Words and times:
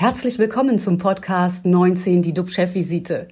Herzlich 0.00 0.38
willkommen 0.38 0.78
zum 0.78 0.96
Podcast 0.96 1.66
19, 1.66 2.22
die 2.22 2.32
DUB-Chefvisite. 2.32 3.26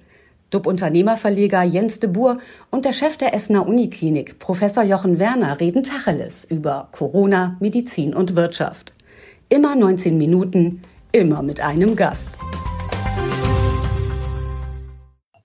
DUB-Unternehmerverleger 0.49 1.63
Jens 1.63 2.01
de 2.01 2.09
Boer 2.09 2.35
und 2.71 2.83
der 2.83 2.91
Chef 2.91 3.15
der 3.15 3.33
Essener 3.33 3.65
Uniklinik, 3.65 4.37
Professor 4.39 4.83
Jochen 4.83 5.17
Werner, 5.17 5.61
reden 5.61 5.83
Tacheles 5.83 6.43
über 6.43 6.89
Corona, 6.91 7.55
Medizin 7.61 8.13
und 8.13 8.35
Wirtschaft. 8.35 8.91
Immer 9.47 9.77
19 9.77 10.17
Minuten, 10.17 10.81
immer 11.13 11.41
mit 11.41 11.61
einem 11.61 11.95
Gast. 11.95 12.37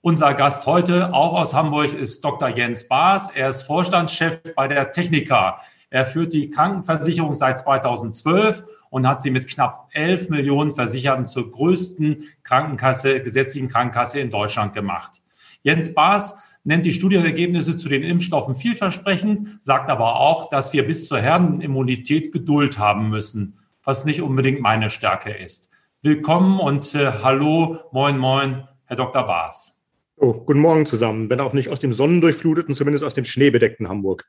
Unser 0.01 0.35
Gast 0.35 0.67
heute, 0.67 1.15
auch 1.15 1.41
aus 1.41 1.55
Hamburg, 1.55 1.95
ist 1.95 2.25
Dr. 2.25 2.49
Jens 2.49 2.89
Baas. 2.89 3.31
Er 3.33 3.51
ist 3.51 3.63
Vorstandschef 3.63 4.41
bei 4.57 4.67
der 4.67 4.91
Technika. 4.91 5.61
Er 5.93 6.07
führt 6.07 6.33
die 6.33 6.49
Krankenversicherung 6.49 7.35
seit 7.35 7.59
2012 7.59 8.65
und 8.89 9.07
hat 9.07 9.21
sie 9.21 9.31
mit 9.31 9.47
knapp 9.47 9.91
11 9.93 10.31
Millionen 10.31 10.73
Versicherten 10.73 11.27
zur 11.27 11.51
größten 11.51 12.25
Krankenkasse, 12.45 13.21
gesetzlichen 13.21 13.69
Krankenkasse 13.69 14.19
in 14.19 14.31
Deutschland 14.31 14.73
gemacht. 14.73 15.21
Jens 15.63 15.93
Baas 15.93 16.39
nennt 16.65 16.87
die 16.87 16.95
Studienergebnisse 16.95 17.77
zu 17.77 17.91
den 17.91 18.05
Impfstoffen 18.05 18.55
vielversprechend, 18.55 19.63
sagt 19.63 19.91
aber 19.91 20.17
auch, 20.17 20.49
dass 20.49 20.73
wir 20.73 20.87
bis 20.87 21.09
zur 21.09 21.21
Herdenimmunität 21.21 22.33
Geduld 22.33 22.79
haben 22.79 23.11
müssen, 23.11 23.59
was 23.85 24.07
nicht 24.07 24.23
unbedingt 24.23 24.63
meine 24.63 24.89
Stärke 24.89 25.31
ist. 25.31 25.69
Willkommen 26.01 26.59
und 26.59 26.95
äh, 26.95 27.13
hallo, 27.23 27.81
moin, 27.93 28.17
moin, 28.17 28.67
Herr 28.87 28.97
Dr. 28.97 29.27
Baas. 29.27 29.83
Oh, 30.17 30.33
guten 30.33 30.61
Morgen 30.61 30.87
zusammen, 30.87 31.29
wenn 31.29 31.41
auch 31.41 31.53
nicht 31.53 31.69
aus 31.69 31.81
dem 31.81 31.93
sonnendurchfluteten, 31.93 32.77
zumindest 32.77 33.05
aus 33.05 33.13
dem 33.13 33.27
schneebedeckten 33.27 33.91
Hamburg. 33.91 34.25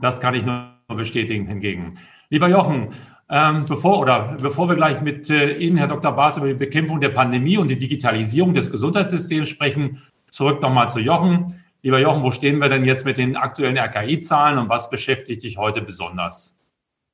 Das 0.00 0.20
kann 0.20 0.34
ich 0.34 0.44
nur 0.44 0.72
bestätigen 0.88 1.46
hingegen. 1.46 1.98
Lieber 2.30 2.48
Jochen, 2.48 2.88
ähm, 3.30 3.64
bevor 3.68 3.98
oder 3.98 4.36
bevor 4.40 4.68
wir 4.68 4.76
gleich 4.76 5.02
mit 5.02 5.28
äh, 5.28 5.56
Ihnen, 5.56 5.76
Herr 5.76 5.88
Dr. 5.88 6.12
Baas, 6.12 6.38
über 6.38 6.46
die 6.46 6.54
Bekämpfung 6.54 7.00
der 7.00 7.10
Pandemie 7.10 7.58
und 7.58 7.68
die 7.68 7.78
Digitalisierung 7.78 8.54
des 8.54 8.70
Gesundheitssystems 8.70 9.48
sprechen, 9.48 10.00
zurück 10.30 10.62
nochmal 10.62 10.88
zu 10.88 11.00
Jochen. 11.00 11.46
Lieber 11.82 12.00
Jochen, 12.00 12.22
wo 12.22 12.30
stehen 12.30 12.58
wir 12.58 12.68
denn 12.68 12.84
jetzt 12.84 13.04
mit 13.04 13.18
den 13.18 13.36
aktuellen 13.36 13.76
RKI-Zahlen 13.76 14.58
und 14.58 14.68
was 14.68 14.90
beschäftigt 14.90 15.42
dich 15.42 15.58
heute 15.58 15.82
besonders? 15.82 16.58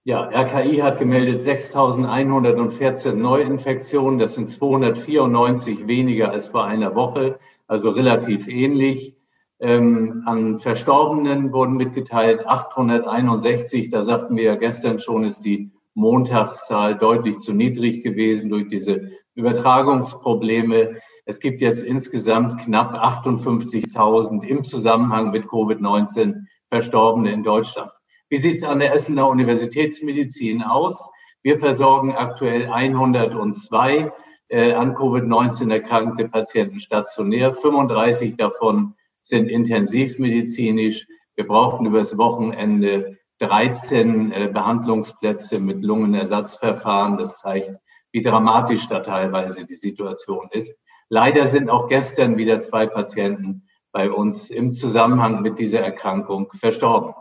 Ja, 0.05 0.29
RKI 0.29 0.79
hat 0.79 0.99
gemeldet 0.99 1.41
6.114 1.41 3.13
Neuinfektionen. 3.13 4.19
Das 4.19 4.35
sind 4.35 4.49
294 4.49 5.87
weniger 5.87 6.31
als 6.31 6.49
vor 6.49 6.65
einer 6.67 6.95
Woche, 6.95 7.39
also 7.67 7.91
relativ 7.91 8.47
ähnlich. 8.47 9.17
Ähm, 9.61 10.23
an 10.27 10.59
Verstorbenen 10.59 11.53
wurden 11.53 11.77
mitgeteilt 11.77 12.47
861. 12.47 13.91
Da 13.91 14.03
sagten 14.03 14.37
wir 14.37 14.45
ja 14.45 14.55
gestern 14.57 14.99
schon, 14.99 15.25
ist 15.25 15.45
die 15.45 15.71
Montagszahl 15.95 16.97
deutlich 16.97 17.39
zu 17.39 17.53
niedrig 17.53 18.03
gewesen 18.03 18.51
durch 18.51 18.69
diese 18.69 19.11
Übertragungsprobleme. 19.35 20.97
Es 21.25 21.41
gibt 21.41 21.63
jetzt 21.63 21.83
insgesamt 21.83 22.59
knapp 22.59 22.95
58.000 22.95 24.45
im 24.45 24.65
Zusammenhang 24.65 25.31
mit 25.31 25.45
Covid-19 25.45 26.47
Verstorbene 26.69 27.33
in 27.33 27.45
Deutschland. 27.45 27.93
Wie 28.29 28.37
sieht 28.37 28.57
es 28.57 28.65
an 28.65 28.81
der 28.81 28.93
Essener 28.93 29.29
Universitätsmedizin 29.29 30.63
aus? 30.63 31.11
Wir 31.43 31.59
versorgen 31.59 32.15
aktuell 32.15 32.67
102 32.67 34.13
äh, 34.49 34.73
an 34.73 34.95
Covid-19 34.95 35.71
erkrankte 35.71 36.29
Patienten 36.29 36.81
stationär. 36.81 37.55
35 37.55 38.37
davon 38.37 38.95
sind 39.25 39.49
intensivmedizinisch. 39.49 41.07
Wir 41.35 41.47
brauchten 41.47 41.87
übers 41.87 42.17
Wochenende 42.17 43.19
13 43.41 44.31
äh, 44.31 44.51
Behandlungsplätze 44.53 45.59
mit 45.59 45.83
Lungenersatzverfahren. 45.83 47.19
Das 47.19 47.39
zeigt, 47.39 47.71
wie 48.13 48.23
dramatisch 48.23 48.87
da 48.87 49.01
teilweise 49.01 49.65
die 49.65 49.75
Situation 49.75 50.49
ist. 50.53 50.77
Leider 51.09 51.47
sind 51.47 51.69
auch 51.69 51.89
gestern 51.89 52.37
wieder 52.37 52.61
zwei 52.61 52.87
Patienten 52.87 53.67
bei 53.93 54.11
uns 54.11 54.51
im 54.51 54.73
Zusammenhang 54.73 55.43
mit 55.43 55.59
dieser 55.59 55.81
Erkrankung 55.81 56.53
verstorben. 56.53 57.15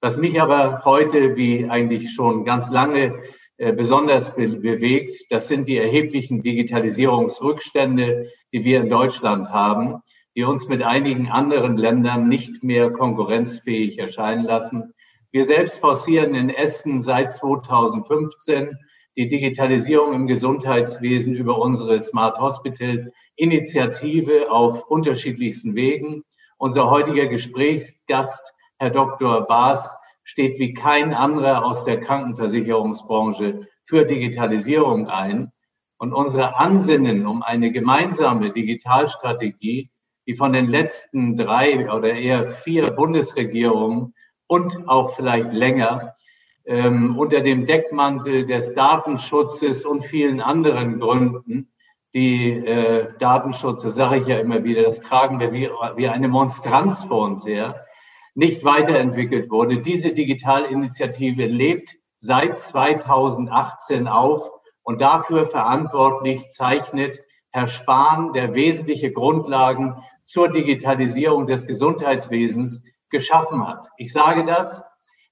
Was 0.00 0.16
mich 0.16 0.40
aber 0.40 0.84
heute, 0.84 1.36
wie 1.36 1.68
eigentlich 1.68 2.12
schon 2.12 2.44
ganz 2.44 2.70
lange, 2.70 3.20
äh, 3.58 3.72
besonders 3.72 4.34
bewegt, 4.34 5.26
das 5.30 5.48
sind 5.48 5.68
die 5.68 5.76
erheblichen 5.76 6.42
Digitalisierungsrückstände, 6.42 8.30
die 8.52 8.64
wir 8.64 8.80
in 8.80 8.90
Deutschland 8.90 9.50
haben 9.50 10.02
die 10.36 10.44
uns 10.44 10.68
mit 10.68 10.82
einigen 10.82 11.30
anderen 11.30 11.76
Ländern 11.76 12.28
nicht 12.28 12.64
mehr 12.64 12.90
konkurrenzfähig 12.90 13.98
erscheinen 13.98 14.44
lassen. 14.44 14.94
Wir 15.30 15.44
selbst 15.44 15.78
forcieren 15.78 16.34
in 16.34 16.50
Essen 16.50 17.02
seit 17.02 17.32
2015 17.32 18.76
die 19.16 19.28
Digitalisierung 19.28 20.14
im 20.14 20.26
Gesundheitswesen 20.26 21.34
über 21.34 21.58
unsere 21.58 22.00
Smart 22.00 22.38
Hospital 22.38 23.12
Initiative 23.36 24.50
auf 24.50 24.84
unterschiedlichsten 24.88 25.74
Wegen. 25.74 26.24
Unser 26.56 26.88
heutiger 26.90 27.26
Gesprächsgast, 27.26 28.54
Herr 28.78 28.90
Dr. 28.90 29.46
Baas, 29.46 29.98
steht 30.24 30.58
wie 30.58 30.72
kein 30.72 31.12
anderer 31.12 31.64
aus 31.64 31.84
der 31.84 32.00
Krankenversicherungsbranche 32.00 33.66
für 33.84 34.06
Digitalisierung 34.06 35.08
ein. 35.08 35.52
Und 35.98 36.14
unsere 36.14 36.58
Ansinnen 36.58 37.26
um 37.26 37.42
eine 37.42 37.70
gemeinsame 37.70 38.50
Digitalstrategie 38.50 39.90
die 40.26 40.34
von 40.34 40.52
den 40.52 40.68
letzten 40.68 41.36
drei 41.36 41.92
oder 41.92 42.12
eher 42.12 42.46
vier 42.46 42.90
Bundesregierungen 42.92 44.14
und 44.46 44.88
auch 44.88 45.14
vielleicht 45.14 45.52
länger 45.52 46.14
ähm, 46.64 47.18
unter 47.18 47.40
dem 47.40 47.66
Deckmantel 47.66 48.44
des 48.44 48.74
Datenschutzes 48.74 49.84
und 49.84 50.04
vielen 50.04 50.40
anderen 50.40 51.00
Gründen, 51.00 51.72
die 52.14 52.50
äh, 52.50 53.08
Datenschutz, 53.18 53.82
das 53.82 53.94
sage 53.94 54.18
ich 54.18 54.26
ja 54.26 54.38
immer 54.38 54.62
wieder, 54.64 54.82
das 54.82 55.00
tragen 55.00 55.40
wir 55.40 55.52
wie, 55.52 55.70
wie 55.96 56.08
eine 56.08 56.28
Monstranz 56.28 57.04
vor 57.04 57.26
uns 57.26 57.46
her, 57.46 57.86
nicht 58.34 58.64
weiterentwickelt 58.64 59.50
wurde. 59.50 59.78
Diese 59.78 60.12
Digitalinitiative 60.12 61.46
lebt 61.46 61.96
seit 62.16 62.58
2018 62.58 64.06
auf 64.06 64.50
und 64.82 65.00
dafür 65.00 65.46
verantwortlich 65.46 66.50
zeichnet 66.50 67.22
Herr 67.54 67.66
Spahn, 67.66 68.32
der 68.32 68.54
wesentliche 68.54 69.12
Grundlagen 69.12 70.02
zur 70.22 70.48
Digitalisierung 70.48 71.46
des 71.46 71.66
Gesundheitswesens 71.66 72.82
geschaffen 73.10 73.68
hat. 73.68 73.88
Ich 73.98 74.12
sage 74.12 74.46
das, 74.46 74.82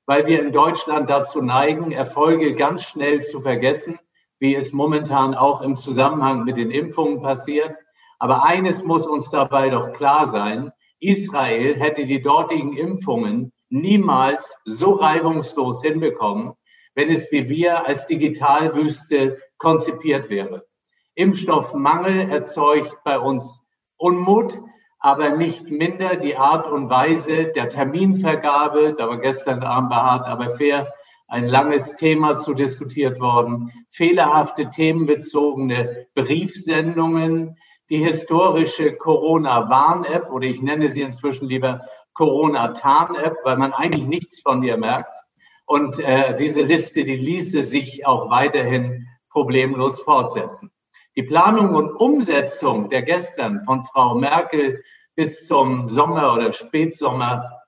weil 0.05 0.27
wir 0.27 0.43
in 0.43 0.53
Deutschland 0.53 1.09
dazu 1.09 1.41
neigen, 1.41 1.93
Erfolge 1.93 2.55
ganz 2.55 2.83
schnell 2.83 3.23
zu 3.23 3.41
vergessen, 3.41 3.99
wie 4.39 4.55
es 4.55 4.73
momentan 4.73 5.35
auch 5.35 5.63
im 5.63 5.77
Zusammenhang 5.77 6.45
mit 6.45 6.59
den 6.59 6.71
Impfungen 6.71 7.23
passiert. 7.23 7.75
Aber 8.19 8.45
eines 8.45 8.85
muss 8.85 9.07
uns 9.07 9.31
dabei 9.31 9.71
doch 9.71 9.93
klar 9.93 10.27
sein. 10.27 10.73
Israel 10.99 11.77
hätte 11.77 12.05
die 12.05 12.21
dortigen 12.21 12.77
Impfungen 12.77 13.53
niemals 13.71 14.61
so 14.67 14.93
reibungslos 14.93 15.83
hinbekommen, 15.83 16.53
wenn 16.95 17.09
es 17.09 17.33
wie 17.33 17.49
wir 17.49 17.87
als 17.87 18.07
Digitalwüste 18.07 19.39
konzipiert 19.57 20.29
wäre. 20.29 20.67
Impfstoffmangel 21.15 22.31
erzeugt 22.31 22.99
bei 23.05 23.19
uns 23.19 23.65
Unmut, 23.97 24.61
aber 24.99 25.31
nicht 25.31 25.71
minder 25.71 26.17
die 26.17 26.37
Art 26.37 26.71
und 26.71 26.91
Weise 26.91 27.47
der 27.47 27.69
Terminvergabe. 27.69 28.95
Da 28.97 29.09
war 29.09 29.19
gestern 29.19 29.63
Abend 29.63 29.91
bei 29.91 29.97
Hart 29.97 30.27
aber 30.27 30.51
fair 30.51 30.93
ein 31.31 31.47
langes 31.47 31.95
Thema 31.95 32.37
zu 32.37 32.55
diskutiert 32.55 33.21
worden. 33.21 33.73
Fehlerhafte 33.89 34.69
themenbezogene 34.69 36.07
Briefsendungen, 36.15 37.57
die 37.89 37.99
historische 37.99 38.97
Corona-Warn-App 38.97 40.31
oder 40.31 40.47
ich 40.47 40.61
nenne 40.61 40.89
sie 40.89 41.03
inzwischen 41.03 41.49
lieber 41.49 41.83
Corona-Tarn-App, 42.15 43.37
weil 43.45 43.57
man 43.57 43.73
eigentlich 43.73 44.07
nichts 44.07 44.41
von 44.41 44.63
ihr 44.63 44.77
merkt. 44.77 45.19
Und 45.67 46.01
äh, 46.01 46.37
diese 46.37 46.63
Liste, 46.63 47.05
die 47.05 47.17
ließe 47.17 47.63
sich 47.63 48.07
auch 48.07 48.29
weiterhin 48.29 49.07
problemlos 49.31 50.01
fortsetzen. 50.01 50.73
Die 51.21 51.27
Planung 51.27 51.75
und 51.75 51.91
Umsetzung 51.91 52.89
der 52.89 53.03
gestern 53.03 53.63
von 53.65 53.83
Frau 53.83 54.15
Merkel 54.15 54.83
bis 55.15 55.47
zum 55.47 55.91
Sommer 55.91 56.33
oder 56.33 56.51
Spätsommer 56.51 57.61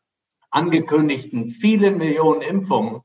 angekündigten 0.51 1.51
vielen 1.51 1.99
Millionen 1.99 2.41
Impfungen, 2.41 3.03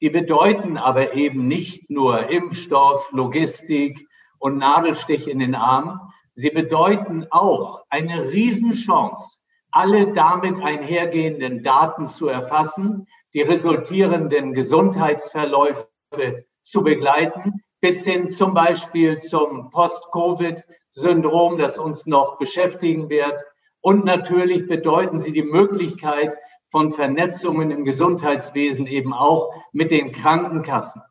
die 0.00 0.10
bedeuten 0.10 0.78
aber 0.78 1.14
eben 1.14 1.46
nicht 1.46 1.90
nur 1.90 2.28
Impfstoff, 2.28 3.12
Logistik 3.12 4.08
und 4.40 4.58
Nadelstich 4.58 5.28
in 5.28 5.38
den 5.38 5.54
Arm. 5.54 6.12
Sie 6.32 6.50
bedeuten 6.50 7.28
auch 7.30 7.84
eine 7.88 8.32
Riesenchance, 8.32 9.42
alle 9.70 10.10
damit 10.10 10.60
einhergehenden 10.60 11.62
Daten 11.62 12.08
zu 12.08 12.26
erfassen, 12.26 13.06
die 13.32 13.42
resultierenden 13.42 14.54
Gesundheitsverläufe 14.54 15.86
zu 16.62 16.82
begleiten, 16.82 17.62
bis 17.84 18.02
hin 18.02 18.30
zum 18.30 18.54
Beispiel 18.54 19.18
zum 19.18 19.68
Post-Covid-Syndrom, 19.68 21.58
das 21.58 21.76
uns 21.76 22.06
noch 22.06 22.38
beschäftigen 22.38 23.10
wird. 23.10 23.44
Und 23.82 24.06
natürlich 24.06 24.66
bedeuten 24.66 25.18
sie 25.18 25.34
die 25.34 25.42
Möglichkeit 25.42 26.34
von 26.70 26.90
Vernetzungen 26.90 27.70
im 27.70 27.84
Gesundheitswesen 27.84 28.86
eben 28.86 29.12
auch 29.12 29.52
mit 29.72 29.90
den 29.90 30.12
Krankenkassen. 30.12 31.02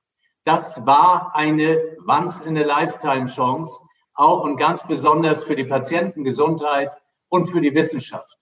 Das 0.45 0.87
war 0.87 1.35
eine 1.35 1.95
Once-in-a-Lifetime-Chance, 2.07 3.79
auch 4.15 4.43
und 4.43 4.57
ganz 4.57 4.87
besonders 4.87 5.43
für 5.43 5.55
die 5.55 5.65
Patientengesundheit 5.65 6.91
und 7.29 7.51
für 7.51 7.61
die 7.61 7.75
Wissenschaft. 7.75 8.39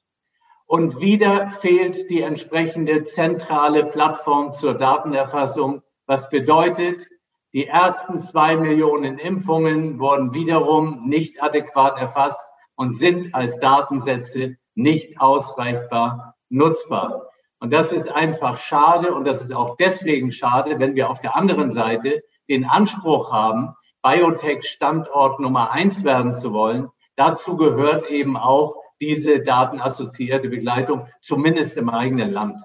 Und 0.67 1.01
wieder 1.01 1.49
fehlt 1.49 2.09
die 2.09 2.21
entsprechende 2.21 3.03
zentrale 3.03 3.83
Plattform 3.87 4.53
zur 4.53 4.75
Datenerfassung, 4.75 5.81
was 6.05 6.29
bedeutet, 6.29 7.09
die 7.53 7.67
ersten 7.67 8.19
zwei 8.21 8.55
Millionen 8.55 9.17
Impfungen 9.17 9.99
wurden 9.99 10.33
wiederum 10.33 11.07
nicht 11.07 11.43
adäquat 11.43 11.99
erfasst 11.99 12.45
und 12.75 12.91
sind 12.91 13.35
als 13.35 13.59
Datensätze 13.59 14.55
nicht 14.73 15.19
ausreichbar 15.19 16.35
nutzbar. 16.49 17.27
Und 17.59 17.73
das 17.73 17.91
ist 17.91 18.09
einfach 18.09 18.57
schade 18.57 19.13
und 19.13 19.27
das 19.27 19.41
ist 19.41 19.53
auch 19.53 19.75
deswegen 19.75 20.31
schade, 20.31 20.79
wenn 20.79 20.95
wir 20.95 21.09
auf 21.09 21.19
der 21.19 21.35
anderen 21.35 21.69
Seite 21.69 22.23
den 22.49 22.65
Anspruch 22.65 23.31
haben, 23.31 23.75
Biotech 24.01 24.63
Standort 24.63 25.39
Nummer 25.39 25.71
eins 25.71 26.03
werden 26.03 26.33
zu 26.33 26.53
wollen. 26.53 26.89
Dazu 27.17 27.57
gehört 27.57 28.09
eben 28.09 28.37
auch 28.37 28.75
diese 28.99 29.41
datenassoziierte 29.41 30.49
Begleitung, 30.49 31.07
zumindest 31.19 31.77
im 31.77 31.89
eigenen 31.89 32.31
Land. 32.31 32.61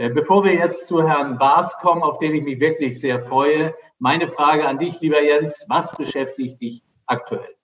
Äh, 0.00 0.08
bevor 0.08 0.44
wir 0.44 0.54
jetzt 0.54 0.86
zu 0.86 1.06
Herrn 1.06 1.36
Baas 1.36 1.76
kommen, 1.76 2.02
auf 2.02 2.16
den 2.16 2.34
ich 2.34 2.42
mich 2.42 2.58
wirklich 2.58 2.98
sehr 2.98 3.18
freue, 3.18 3.74
meine 3.98 4.28
Frage 4.28 4.66
an 4.66 4.78
dich, 4.78 4.98
lieber 5.02 5.22
Jens, 5.22 5.66
was 5.68 5.92
beschäftigt 5.92 6.58
dich 6.58 6.82
aktuell? 7.04 7.54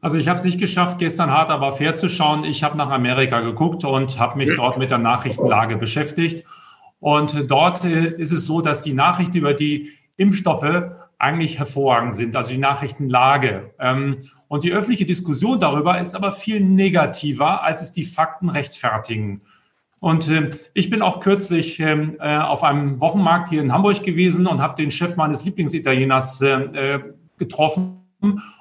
Also 0.00 0.16
ich 0.16 0.28
habe 0.28 0.38
es 0.38 0.44
nicht 0.44 0.60
geschafft, 0.60 1.00
gestern 1.00 1.32
hart 1.32 1.50
aber 1.50 1.72
fair 1.72 1.96
zu 1.96 2.08
schauen. 2.08 2.44
Ich 2.44 2.62
habe 2.62 2.78
nach 2.78 2.90
Amerika 2.90 3.40
geguckt 3.40 3.84
und 3.84 4.20
habe 4.20 4.38
mich 4.38 4.54
dort 4.54 4.78
mit 4.78 4.92
der 4.92 4.98
Nachrichtenlage 4.98 5.76
beschäftigt. 5.76 6.44
Und 7.00 7.50
dort 7.50 7.82
äh, 7.82 8.10
ist 8.10 8.30
es 8.30 8.46
so, 8.46 8.60
dass 8.60 8.82
die 8.82 8.94
Nachrichten 8.94 9.36
über 9.36 9.52
die 9.52 9.90
Impfstoffe 10.16 10.84
eigentlich 11.18 11.58
hervorragend 11.58 12.14
sind, 12.14 12.36
also 12.36 12.50
die 12.50 12.58
Nachrichtenlage. 12.58 13.74
Ähm, 13.80 14.18
und 14.46 14.62
die 14.62 14.72
öffentliche 14.72 15.04
Diskussion 15.04 15.58
darüber 15.58 16.00
ist 16.00 16.14
aber 16.14 16.30
viel 16.30 16.60
negativer, 16.60 17.64
als 17.64 17.82
es 17.82 17.92
die 17.92 18.04
Fakten 18.04 18.50
rechtfertigen. 18.50 19.42
Und 20.06 20.28
äh, 20.28 20.50
ich 20.72 20.88
bin 20.88 21.02
auch 21.02 21.18
kürzlich 21.18 21.80
ähm, 21.80 22.16
äh, 22.20 22.38
auf 22.38 22.62
einem 22.62 23.00
Wochenmarkt 23.00 23.48
hier 23.48 23.60
in 23.60 23.72
Hamburg 23.72 24.04
gewesen 24.04 24.46
und 24.46 24.62
habe 24.62 24.80
den 24.80 24.92
Chef 24.92 25.16
meines 25.16 25.44
Lieblingsitalieners 25.44 26.42
äh, 26.42 26.48
äh, 26.48 27.02
getroffen. 27.38 28.06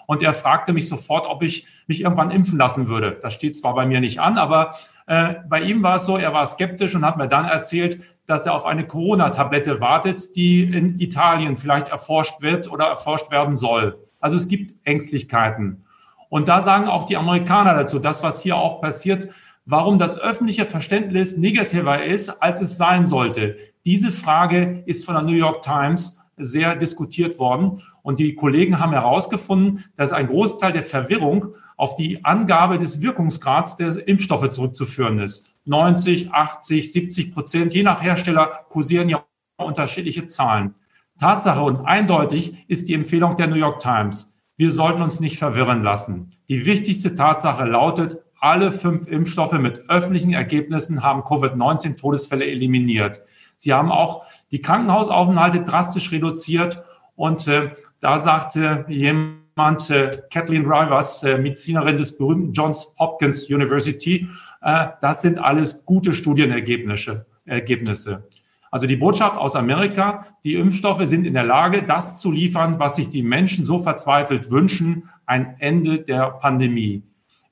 Und 0.07 0.23
er 0.23 0.33
fragte 0.33 0.73
mich 0.73 0.89
sofort, 0.89 1.27
ob 1.27 1.43
ich 1.43 1.67
mich 1.85 2.01
irgendwann 2.01 2.31
impfen 2.31 2.57
lassen 2.57 2.87
würde. 2.87 3.19
Das 3.21 3.35
steht 3.35 3.55
zwar 3.55 3.75
bei 3.75 3.85
mir 3.85 3.99
nicht 3.99 4.19
an, 4.19 4.39
aber 4.39 4.75
äh, 5.05 5.35
bei 5.47 5.61
ihm 5.61 5.83
war 5.83 5.97
es 5.97 6.05
so, 6.07 6.17
er 6.17 6.33
war 6.33 6.47
skeptisch 6.47 6.95
und 6.95 7.05
hat 7.05 7.17
mir 7.17 7.27
dann 7.27 7.45
erzählt, 7.45 7.99
dass 8.25 8.47
er 8.47 8.55
auf 8.55 8.65
eine 8.65 8.87
Corona-Tablette 8.87 9.79
wartet, 9.79 10.35
die 10.35 10.63
in 10.63 10.99
Italien 10.99 11.55
vielleicht 11.55 11.89
erforscht 11.89 12.41
wird 12.41 12.71
oder 12.71 12.85
erforscht 12.85 13.29
werden 13.29 13.55
soll. 13.55 13.99
Also 14.19 14.35
es 14.35 14.47
gibt 14.47 14.73
Ängstlichkeiten. 14.83 15.85
Und 16.29 16.47
da 16.47 16.61
sagen 16.61 16.87
auch 16.87 17.03
die 17.03 17.17
Amerikaner 17.17 17.75
dazu, 17.75 17.99
das, 17.99 18.23
was 18.23 18.41
hier 18.41 18.57
auch 18.57 18.81
passiert, 18.81 19.29
warum 19.65 19.97
das 19.97 20.19
öffentliche 20.19 20.65
Verständnis 20.65 21.37
negativer 21.37 22.03
ist, 22.03 22.29
als 22.41 22.61
es 22.61 22.77
sein 22.77 23.05
sollte. 23.05 23.57
Diese 23.85 24.11
Frage 24.11 24.83
ist 24.85 25.05
von 25.05 25.15
der 25.15 25.23
New 25.23 25.33
York 25.33 25.61
Times 25.61 26.19
sehr 26.37 26.75
diskutiert 26.75 27.39
worden. 27.39 27.81
Und 28.01 28.19
die 28.19 28.35
Kollegen 28.35 28.79
haben 28.79 28.91
herausgefunden, 28.91 29.83
dass 29.95 30.11
ein 30.11 30.27
Großteil 30.27 30.71
der 30.71 30.83
Verwirrung 30.83 31.55
auf 31.77 31.95
die 31.95 32.23
Angabe 32.23 32.77
des 32.77 33.01
Wirkungsgrads 33.01 33.77
der 33.77 34.07
Impfstoffe 34.07 34.49
zurückzuführen 34.49 35.19
ist. 35.19 35.57
90, 35.65 36.31
80, 36.31 36.91
70 36.91 37.31
Prozent, 37.31 37.73
je 37.73 37.83
nach 37.83 38.03
Hersteller 38.03 38.65
kursieren 38.69 39.09
ja 39.09 39.25
unterschiedliche 39.57 40.25
Zahlen. 40.25 40.75
Tatsache 41.19 41.61
und 41.61 41.85
eindeutig 41.85 42.65
ist 42.67 42.89
die 42.89 42.93
Empfehlung 42.93 43.37
der 43.37 43.47
New 43.47 43.55
York 43.55 43.79
Times. 43.79 44.43
Wir 44.57 44.71
sollten 44.71 45.01
uns 45.01 45.19
nicht 45.19 45.37
verwirren 45.37 45.81
lassen. 45.81 46.29
Die 46.49 46.65
wichtigste 46.65 47.15
Tatsache 47.15 47.65
lautet, 47.65 48.24
alle 48.45 48.71
fünf 48.71 49.07
Impfstoffe 49.07 49.57
mit 49.57 49.89
öffentlichen 49.89 50.31
Ergebnissen 50.31 51.01
haben 51.01 51.23
Covid-19-Todesfälle 51.23 52.45
eliminiert. 52.45 53.21
Sie 53.57 53.73
haben 53.73 53.91
auch 53.91 54.23
die 54.51 54.61
Krankenhausaufenthalte 54.61 55.61
drastisch 55.61 56.11
reduziert. 56.11 56.83
Und 57.15 57.47
äh, 57.47 57.71
da 58.01 58.19
sagte 58.19 58.85
jemand, 58.87 59.89
äh, 59.89 60.11
Kathleen 60.31 60.65
Rivers, 60.65 61.23
äh, 61.23 61.39
Medizinerin 61.39 61.97
des 61.97 62.19
berühmten 62.19 62.53
Johns 62.53 62.93
Hopkins 62.99 63.49
University, 63.49 64.27
äh, 64.61 64.89
das 65.01 65.23
sind 65.23 65.39
alles 65.39 65.83
gute 65.83 66.13
Studienergebnisse. 66.13 67.25
Ergebnisse. 67.45 68.27
Also 68.69 68.85
die 68.85 68.95
Botschaft 68.95 69.37
aus 69.37 69.55
Amerika, 69.55 70.25
die 70.43 70.55
Impfstoffe 70.55 71.05
sind 71.05 71.25
in 71.25 71.33
der 71.33 71.45
Lage, 71.45 71.81
das 71.83 72.19
zu 72.19 72.31
liefern, 72.31 72.79
was 72.79 72.97
sich 72.97 73.09
die 73.09 73.23
Menschen 73.23 73.65
so 73.65 73.79
verzweifelt 73.79 74.51
wünschen, 74.51 75.09
ein 75.25 75.55
Ende 75.59 76.01
der 76.01 76.31
Pandemie. 76.31 77.03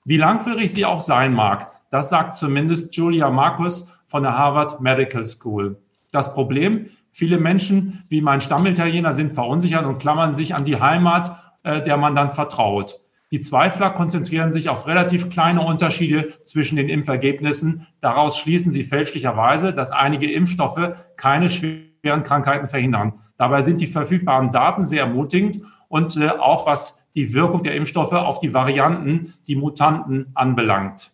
Wie 0.05 0.17
langwierig 0.17 0.73
sie 0.73 0.85
auch 0.85 0.99
sein 0.99 1.33
mag, 1.33 1.71
das 1.89 2.09
sagt 2.09 2.35
zumindest 2.35 2.95
Julia 2.95 3.29
Marcus 3.29 3.93
von 4.05 4.23
der 4.23 4.37
Harvard 4.37 4.81
Medical 4.81 5.25
School. 5.25 5.77
Das 6.11 6.33
Problem, 6.33 6.89
viele 7.09 7.37
Menschen 7.37 8.03
wie 8.09 8.21
mein 8.21 8.41
Stammitaliener 8.41 9.13
sind 9.13 9.33
verunsichert 9.33 9.85
und 9.85 9.99
klammern 9.99 10.35
sich 10.35 10.55
an 10.55 10.65
die 10.65 10.79
Heimat, 10.79 11.31
äh, 11.63 11.81
der 11.81 11.97
man 11.97 12.15
dann 12.15 12.31
vertraut. 12.31 12.99
Die 13.31 13.39
Zweifler 13.39 13.89
konzentrieren 13.89 14.51
sich 14.51 14.69
auf 14.69 14.85
relativ 14.87 15.29
kleine 15.29 15.61
Unterschiede 15.61 16.37
zwischen 16.45 16.75
den 16.75 16.89
Impfergebnissen. 16.89 17.87
Daraus 17.99 18.37
schließen 18.37 18.71
sie 18.71 18.83
fälschlicherweise, 18.83 19.73
dass 19.73 19.91
einige 19.91 20.31
Impfstoffe 20.31 20.91
keine 21.15 21.49
schweren 21.49 22.23
Krankheiten 22.23 22.67
verhindern. 22.67 23.13
Dabei 23.37 23.61
sind 23.61 23.79
die 23.79 23.87
verfügbaren 23.87 24.51
Daten 24.51 24.85
sehr 24.85 25.01
ermutigend 25.01 25.61
und 25.87 26.17
äh, 26.17 26.29
auch 26.29 26.67
was 26.67 27.02
die 27.15 27.33
Wirkung 27.33 27.63
der 27.63 27.75
Impfstoffe 27.75 28.13
auf 28.13 28.39
die 28.39 28.53
Varianten, 28.53 29.33
die 29.47 29.55
Mutanten 29.55 30.31
anbelangt. 30.33 31.11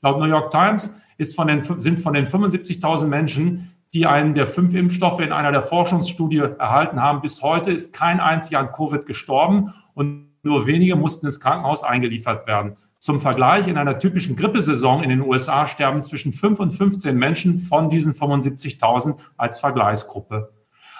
Laut 0.00 0.18
New 0.18 0.26
York 0.26 0.50
Times 0.50 1.00
von 1.36 1.46
den, 1.46 1.62
sind 1.62 2.00
von 2.00 2.14
den 2.14 2.26
75.000 2.26 3.06
Menschen, 3.06 3.72
die 3.94 4.06
einen 4.06 4.34
der 4.34 4.46
fünf 4.46 4.74
Impfstoffe 4.74 5.20
in 5.20 5.32
einer 5.32 5.52
der 5.52 5.62
Forschungsstudie 5.62 6.38
erhalten 6.58 7.00
haben, 7.00 7.20
bis 7.20 7.42
heute 7.42 7.70
ist 7.70 7.94
kein 7.94 8.20
einziger 8.20 8.58
an 8.58 8.72
Covid 8.72 9.06
gestorben 9.06 9.72
und 9.94 10.28
nur 10.42 10.66
wenige 10.66 10.96
mussten 10.96 11.26
ins 11.26 11.40
Krankenhaus 11.40 11.84
eingeliefert 11.84 12.46
werden. 12.46 12.74
Zum 12.98 13.20
Vergleich, 13.20 13.68
in 13.68 13.76
einer 13.76 13.98
typischen 13.98 14.34
Grippesaison 14.34 15.02
in 15.02 15.10
den 15.10 15.20
USA 15.20 15.66
sterben 15.66 16.02
zwischen 16.02 16.32
5 16.32 16.60
und 16.60 16.70
15 16.70 17.16
Menschen 17.16 17.58
von 17.58 17.88
diesen 17.88 18.12
75.000 18.12 19.18
als 19.36 19.60
Vergleichsgruppe. 19.60 20.52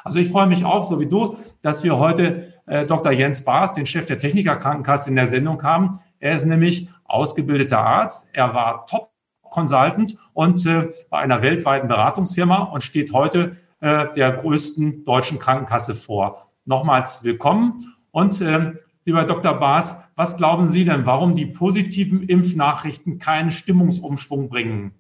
Also 0.05 0.19
ich 0.19 0.29
freue 0.29 0.47
mich 0.47 0.65
auch, 0.65 0.85
so 0.85 1.01
wie 1.01 1.07
du, 1.07 1.37
dass 1.63 1.85
wir 1.85 1.99
heute 1.99 2.52
äh, 2.67 2.87
Dr. 2.87 3.13
Jens 3.13 3.45
Baas, 3.45 3.73
den 3.73 3.87
Chef 3.87 4.07
der 4.07 4.19
Technikerkrankenkasse, 4.19 5.11
in 5.11 5.17
der 5.17 5.27
Sendung 5.27 5.63
haben. 5.63 5.99
Er 6.19 6.35
ist 6.35 6.45
nämlich 6.45 6.89
ausgebildeter 7.05 7.79
Arzt. 7.79 8.31
Er 8.33 8.55
war 8.55 8.87
Top-Consultant 8.87 10.17
und 10.33 10.65
äh, 10.67 10.91
bei 11.11 11.19
einer 11.19 11.43
weltweiten 11.43 11.89
Beratungsfirma 11.89 12.63
und 12.65 12.83
steht 12.83 13.13
heute 13.13 13.57
äh, 13.81 14.07
der 14.15 14.33
größten 14.33 15.05
deutschen 15.05 15.39
Krankenkasse 15.39 15.95
vor. 15.95 16.49
Nochmals 16.65 17.25
willkommen 17.25 17.95
und 18.13 18.41
äh, 18.41 18.73
Lieber 19.05 19.25
Dr. 19.25 19.55
Baas, 19.55 20.05
was 20.15 20.37
glauben 20.37 20.69
Sie 20.69 20.85
denn, 20.85 21.07
warum 21.07 21.35
die 21.35 21.47
positiven 21.47 22.23
Impfnachrichten 22.23 23.19
keinen 23.19 23.51
Stimmungsumschwung 23.51 24.49
bringen? 24.49 24.95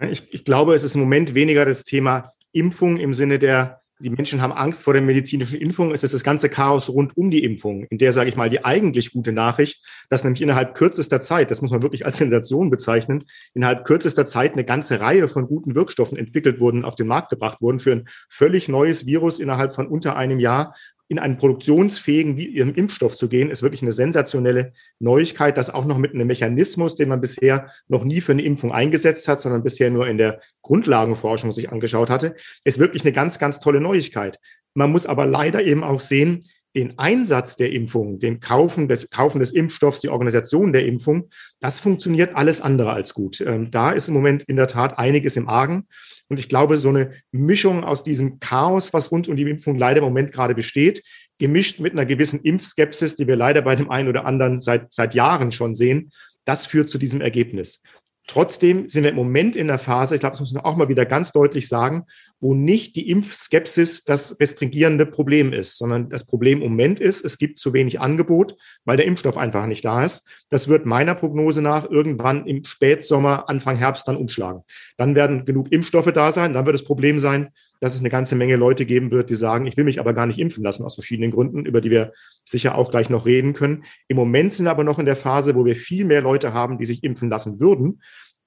Ich, 0.00 0.22
ich, 0.32 0.44
glaube, 0.44 0.74
es 0.74 0.84
ist 0.84 0.94
im 0.94 1.00
Moment 1.00 1.34
weniger 1.34 1.64
das 1.64 1.84
Thema 1.84 2.32
Impfung 2.52 2.96
im 2.96 3.14
Sinne 3.14 3.40
der, 3.40 3.82
die 4.00 4.10
Menschen 4.10 4.40
haben 4.40 4.52
Angst 4.52 4.84
vor 4.84 4.92
der 4.92 5.02
medizinischen 5.02 5.58
Impfung. 5.58 5.92
Es 5.92 6.04
ist 6.04 6.14
das 6.14 6.22
ganze 6.22 6.48
Chaos 6.48 6.88
rund 6.88 7.16
um 7.16 7.30
die 7.30 7.42
Impfung, 7.42 7.84
in 7.84 7.98
der, 7.98 8.12
sage 8.12 8.28
ich 8.28 8.36
mal, 8.36 8.48
die 8.48 8.64
eigentlich 8.64 9.12
gute 9.12 9.32
Nachricht, 9.32 9.84
dass 10.08 10.24
nämlich 10.24 10.42
innerhalb 10.42 10.74
kürzester 10.74 11.20
Zeit, 11.20 11.50
das 11.50 11.62
muss 11.62 11.70
man 11.70 11.82
wirklich 11.82 12.06
als 12.06 12.16
Sensation 12.16 12.70
bezeichnen, 12.70 13.24
innerhalb 13.54 13.84
kürzester 13.84 14.24
Zeit 14.24 14.52
eine 14.52 14.64
ganze 14.64 15.00
Reihe 15.00 15.28
von 15.28 15.46
guten 15.46 15.74
Wirkstoffen 15.74 16.16
entwickelt 16.16 16.60
wurden, 16.60 16.84
auf 16.84 16.94
den 16.94 17.08
Markt 17.08 17.30
gebracht 17.30 17.60
wurden 17.60 17.80
für 17.80 17.92
ein 17.92 18.08
völlig 18.28 18.68
neues 18.68 19.06
Virus 19.06 19.40
innerhalb 19.40 19.74
von 19.74 19.88
unter 19.88 20.16
einem 20.16 20.38
Jahr, 20.38 20.74
in 21.08 21.18
einen 21.18 21.38
produktionsfähigen 21.38 22.36
Impfstoff 22.74 23.16
zu 23.16 23.28
gehen, 23.28 23.50
ist 23.50 23.62
wirklich 23.62 23.82
eine 23.82 23.92
sensationelle 23.92 24.72
Neuigkeit, 24.98 25.56
das 25.56 25.70
auch 25.70 25.86
noch 25.86 25.96
mit 25.96 26.14
einem 26.14 26.26
Mechanismus, 26.26 26.96
den 26.96 27.08
man 27.08 27.20
bisher 27.20 27.70
noch 27.88 28.04
nie 28.04 28.20
für 28.20 28.32
eine 28.32 28.42
Impfung 28.42 28.72
eingesetzt 28.72 29.26
hat, 29.26 29.40
sondern 29.40 29.62
bisher 29.62 29.90
nur 29.90 30.06
in 30.06 30.18
der 30.18 30.40
Grundlagenforschung 30.62 31.52
sich 31.52 31.72
angeschaut 31.72 32.10
hatte, 32.10 32.36
ist 32.64 32.78
wirklich 32.78 33.02
eine 33.04 33.12
ganz, 33.12 33.38
ganz 33.38 33.58
tolle 33.58 33.80
Neuigkeit. 33.80 34.38
Man 34.74 34.92
muss 34.92 35.06
aber 35.06 35.26
leider 35.26 35.64
eben 35.64 35.82
auch 35.82 36.00
sehen, 36.00 36.40
den 36.78 36.96
Einsatz 36.96 37.56
der 37.56 37.72
Impfung, 37.72 38.20
den 38.20 38.38
Kaufen 38.38 38.86
des, 38.86 39.10
Kaufen 39.10 39.40
des 39.40 39.50
Impfstoffs, 39.50 39.98
die 39.98 40.10
Organisation 40.10 40.72
der 40.72 40.86
Impfung, 40.86 41.28
das 41.58 41.80
funktioniert 41.80 42.36
alles 42.36 42.60
andere 42.60 42.92
als 42.92 43.14
gut. 43.14 43.40
Ähm, 43.40 43.72
da 43.72 43.90
ist 43.90 44.06
im 44.06 44.14
Moment 44.14 44.44
in 44.44 44.54
der 44.54 44.68
Tat 44.68 44.96
einiges 44.96 45.36
im 45.36 45.48
Argen. 45.48 45.88
Und 46.28 46.38
ich 46.38 46.48
glaube, 46.48 46.76
so 46.76 46.88
eine 46.88 47.14
Mischung 47.32 47.82
aus 47.82 48.04
diesem 48.04 48.38
Chaos, 48.38 48.92
was 48.92 49.10
rund 49.10 49.28
um 49.28 49.34
die 49.34 49.42
Impfung 49.42 49.76
leider 49.76 49.98
im 49.98 50.04
Moment 50.04 50.30
gerade 50.30 50.54
besteht, 50.54 51.02
gemischt 51.38 51.80
mit 51.80 51.94
einer 51.94 52.06
gewissen 52.06 52.40
Impfskepsis, 52.40 53.16
die 53.16 53.26
wir 53.26 53.36
leider 53.36 53.62
bei 53.62 53.74
dem 53.74 53.90
einen 53.90 54.08
oder 54.08 54.24
anderen 54.24 54.60
seit, 54.60 54.92
seit 54.92 55.14
Jahren 55.14 55.50
schon 55.50 55.74
sehen, 55.74 56.12
das 56.44 56.64
führt 56.64 56.90
zu 56.90 56.98
diesem 56.98 57.20
Ergebnis. 57.20 57.82
Trotzdem 58.28 58.90
sind 58.90 59.04
wir 59.04 59.10
im 59.10 59.16
Moment 59.16 59.56
in 59.56 59.68
der 59.68 59.78
Phase, 59.78 60.14
ich 60.14 60.20
glaube, 60.20 60.34
das 60.34 60.40
muss 60.40 60.52
man 60.52 60.62
auch 60.62 60.76
mal 60.76 60.90
wieder 60.90 61.06
ganz 61.06 61.32
deutlich 61.32 61.66
sagen, 61.66 62.04
wo 62.40 62.54
nicht 62.54 62.94
die 62.94 63.08
Impfskepsis 63.08 64.04
das 64.04 64.38
restringierende 64.38 65.06
Problem 65.06 65.54
ist, 65.54 65.78
sondern 65.78 66.10
das 66.10 66.26
Problem 66.26 66.60
im 66.60 66.68
Moment 66.68 67.00
ist, 67.00 67.24
es 67.24 67.38
gibt 67.38 67.58
zu 67.58 67.72
wenig 67.72 68.00
Angebot, 68.00 68.54
weil 68.84 68.98
der 68.98 69.06
Impfstoff 69.06 69.38
einfach 69.38 69.64
nicht 69.64 69.82
da 69.86 70.04
ist. 70.04 70.28
Das 70.50 70.68
wird 70.68 70.84
meiner 70.84 71.14
Prognose 71.14 71.62
nach 71.62 71.88
irgendwann 71.88 72.46
im 72.46 72.64
Spätsommer, 72.64 73.48
Anfang 73.48 73.76
Herbst 73.76 74.06
dann 74.06 74.16
umschlagen. 74.16 74.62
Dann 74.98 75.14
werden 75.14 75.46
genug 75.46 75.72
Impfstoffe 75.72 76.12
da 76.12 76.30
sein, 76.30 76.52
dann 76.52 76.66
wird 76.66 76.74
das 76.74 76.84
Problem 76.84 77.18
sein, 77.18 77.48
dass 77.80 77.94
es 77.94 78.00
eine 78.00 78.10
ganze 78.10 78.34
Menge 78.36 78.56
Leute 78.56 78.86
geben 78.86 79.10
wird, 79.10 79.30
die 79.30 79.34
sagen, 79.34 79.66
ich 79.66 79.76
will 79.76 79.84
mich 79.84 80.00
aber 80.00 80.14
gar 80.14 80.26
nicht 80.26 80.38
impfen 80.38 80.64
lassen 80.64 80.84
aus 80.84 80.94
verschiedenen 80.94 81.30
Gründen, 81.30 81.64
über 81.64 81.80
die 81.80 81.90
wir 81.90 82.12
sicher 82.44 82.76
auch 82.76 82.90
gleich 82.90 83.10
noch 83.10 83.26
reden 83.26 83.52
können. 83.52 83.84
Im 84.08 84.16
Moment 84.16 84.52
sind 84.52 84.66
wir 84.66 84.70
aber 84.70 84.84
noch 84.84 84.98
in 84.98 85.06
der 85.06 85.16
Phase, 85.16 85.54
wo 85.54 85.64
wir 85.64 85.76
viel 85.76 86.04
mehr 86.04 86.20
Leute 86.20 86.52
haben, 86.52 86.78
die 86.78 86.86
sich 86.86 87.04
impfen 87.04 87.30
lassen 87.30 87.60
würden, 87.60 88.00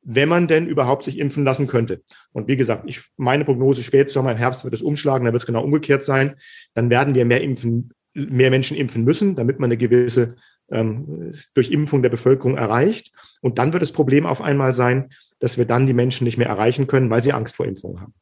wenn 0.03 0.29
man 0.29 0.47
denn 0.47 0.67
überhaupt 0.67 1.03
sich 1.03 1.19
impfen 1.19 1.43
lassen 1.43 1.67
könnte. 1.67 2.01
Und 2.31 2.47
wie 2.47 2.57
gesagt, 2.57 2.83
ich, 2.87 3.01
meine 3.17 3.45
Prognose 3.45 3.83
Spätsommer, 3.83 4.31
im 4.31 4.37
Herbst 4.37 4.63
wird 4.63 4.73
es 4.73 4.81
umschlagen, 4.81 5.25
da 5.25 5.31
wird 5.31 5.43
es 5.43 5.47
genau 5.47 5.63
umgekehrt 5.63 6.03
sein. 6.03 6.35
Dann 6.73 6.89
werden 6.89 7.15
wir 7.15 7.25
mehr 7.25 7.41
impfen, 7.41 7.91
mehr 8.13 8.49
Menschen 8.49 8.75
impfen 8.75 9.03
müssen, 9.03 9.35
damit 9.35 9.59
man 9.59 9.67
eine 9.67 9.77
gewisse 9.77 10.35
ähm, 10.71 11.33
durch 11.53 11.71
Impfung 11.71 12.01
der 12.01 12.09
Bevölkerung 12.09 12.57
erreicht. 12.57 13.11
Und 13.41 13.59
dann 13.59 13.73
wird 13.73 13.83
das 13.83 13.91
Problem 13.91 14.25
auf 14.25 14.41
einmal 14.41 14.73
sein, 14.73 15.09
dass 15.39 15.57
wir 15.57 15.65
dann 15.65 15.85
die 15.85 15.93
Menschen 15.93 16.23
nicht 16.23 16.37
mehr 16.37 16.47
erreichen 16.47 16.87
können, 16.87 17.09
weil 17.09 17.21
sie 17.21 17.33
Angst 17.33 17.55
vor 17.55 17.65
Impfungen 17.65 18.01
haben. 18.01 18.13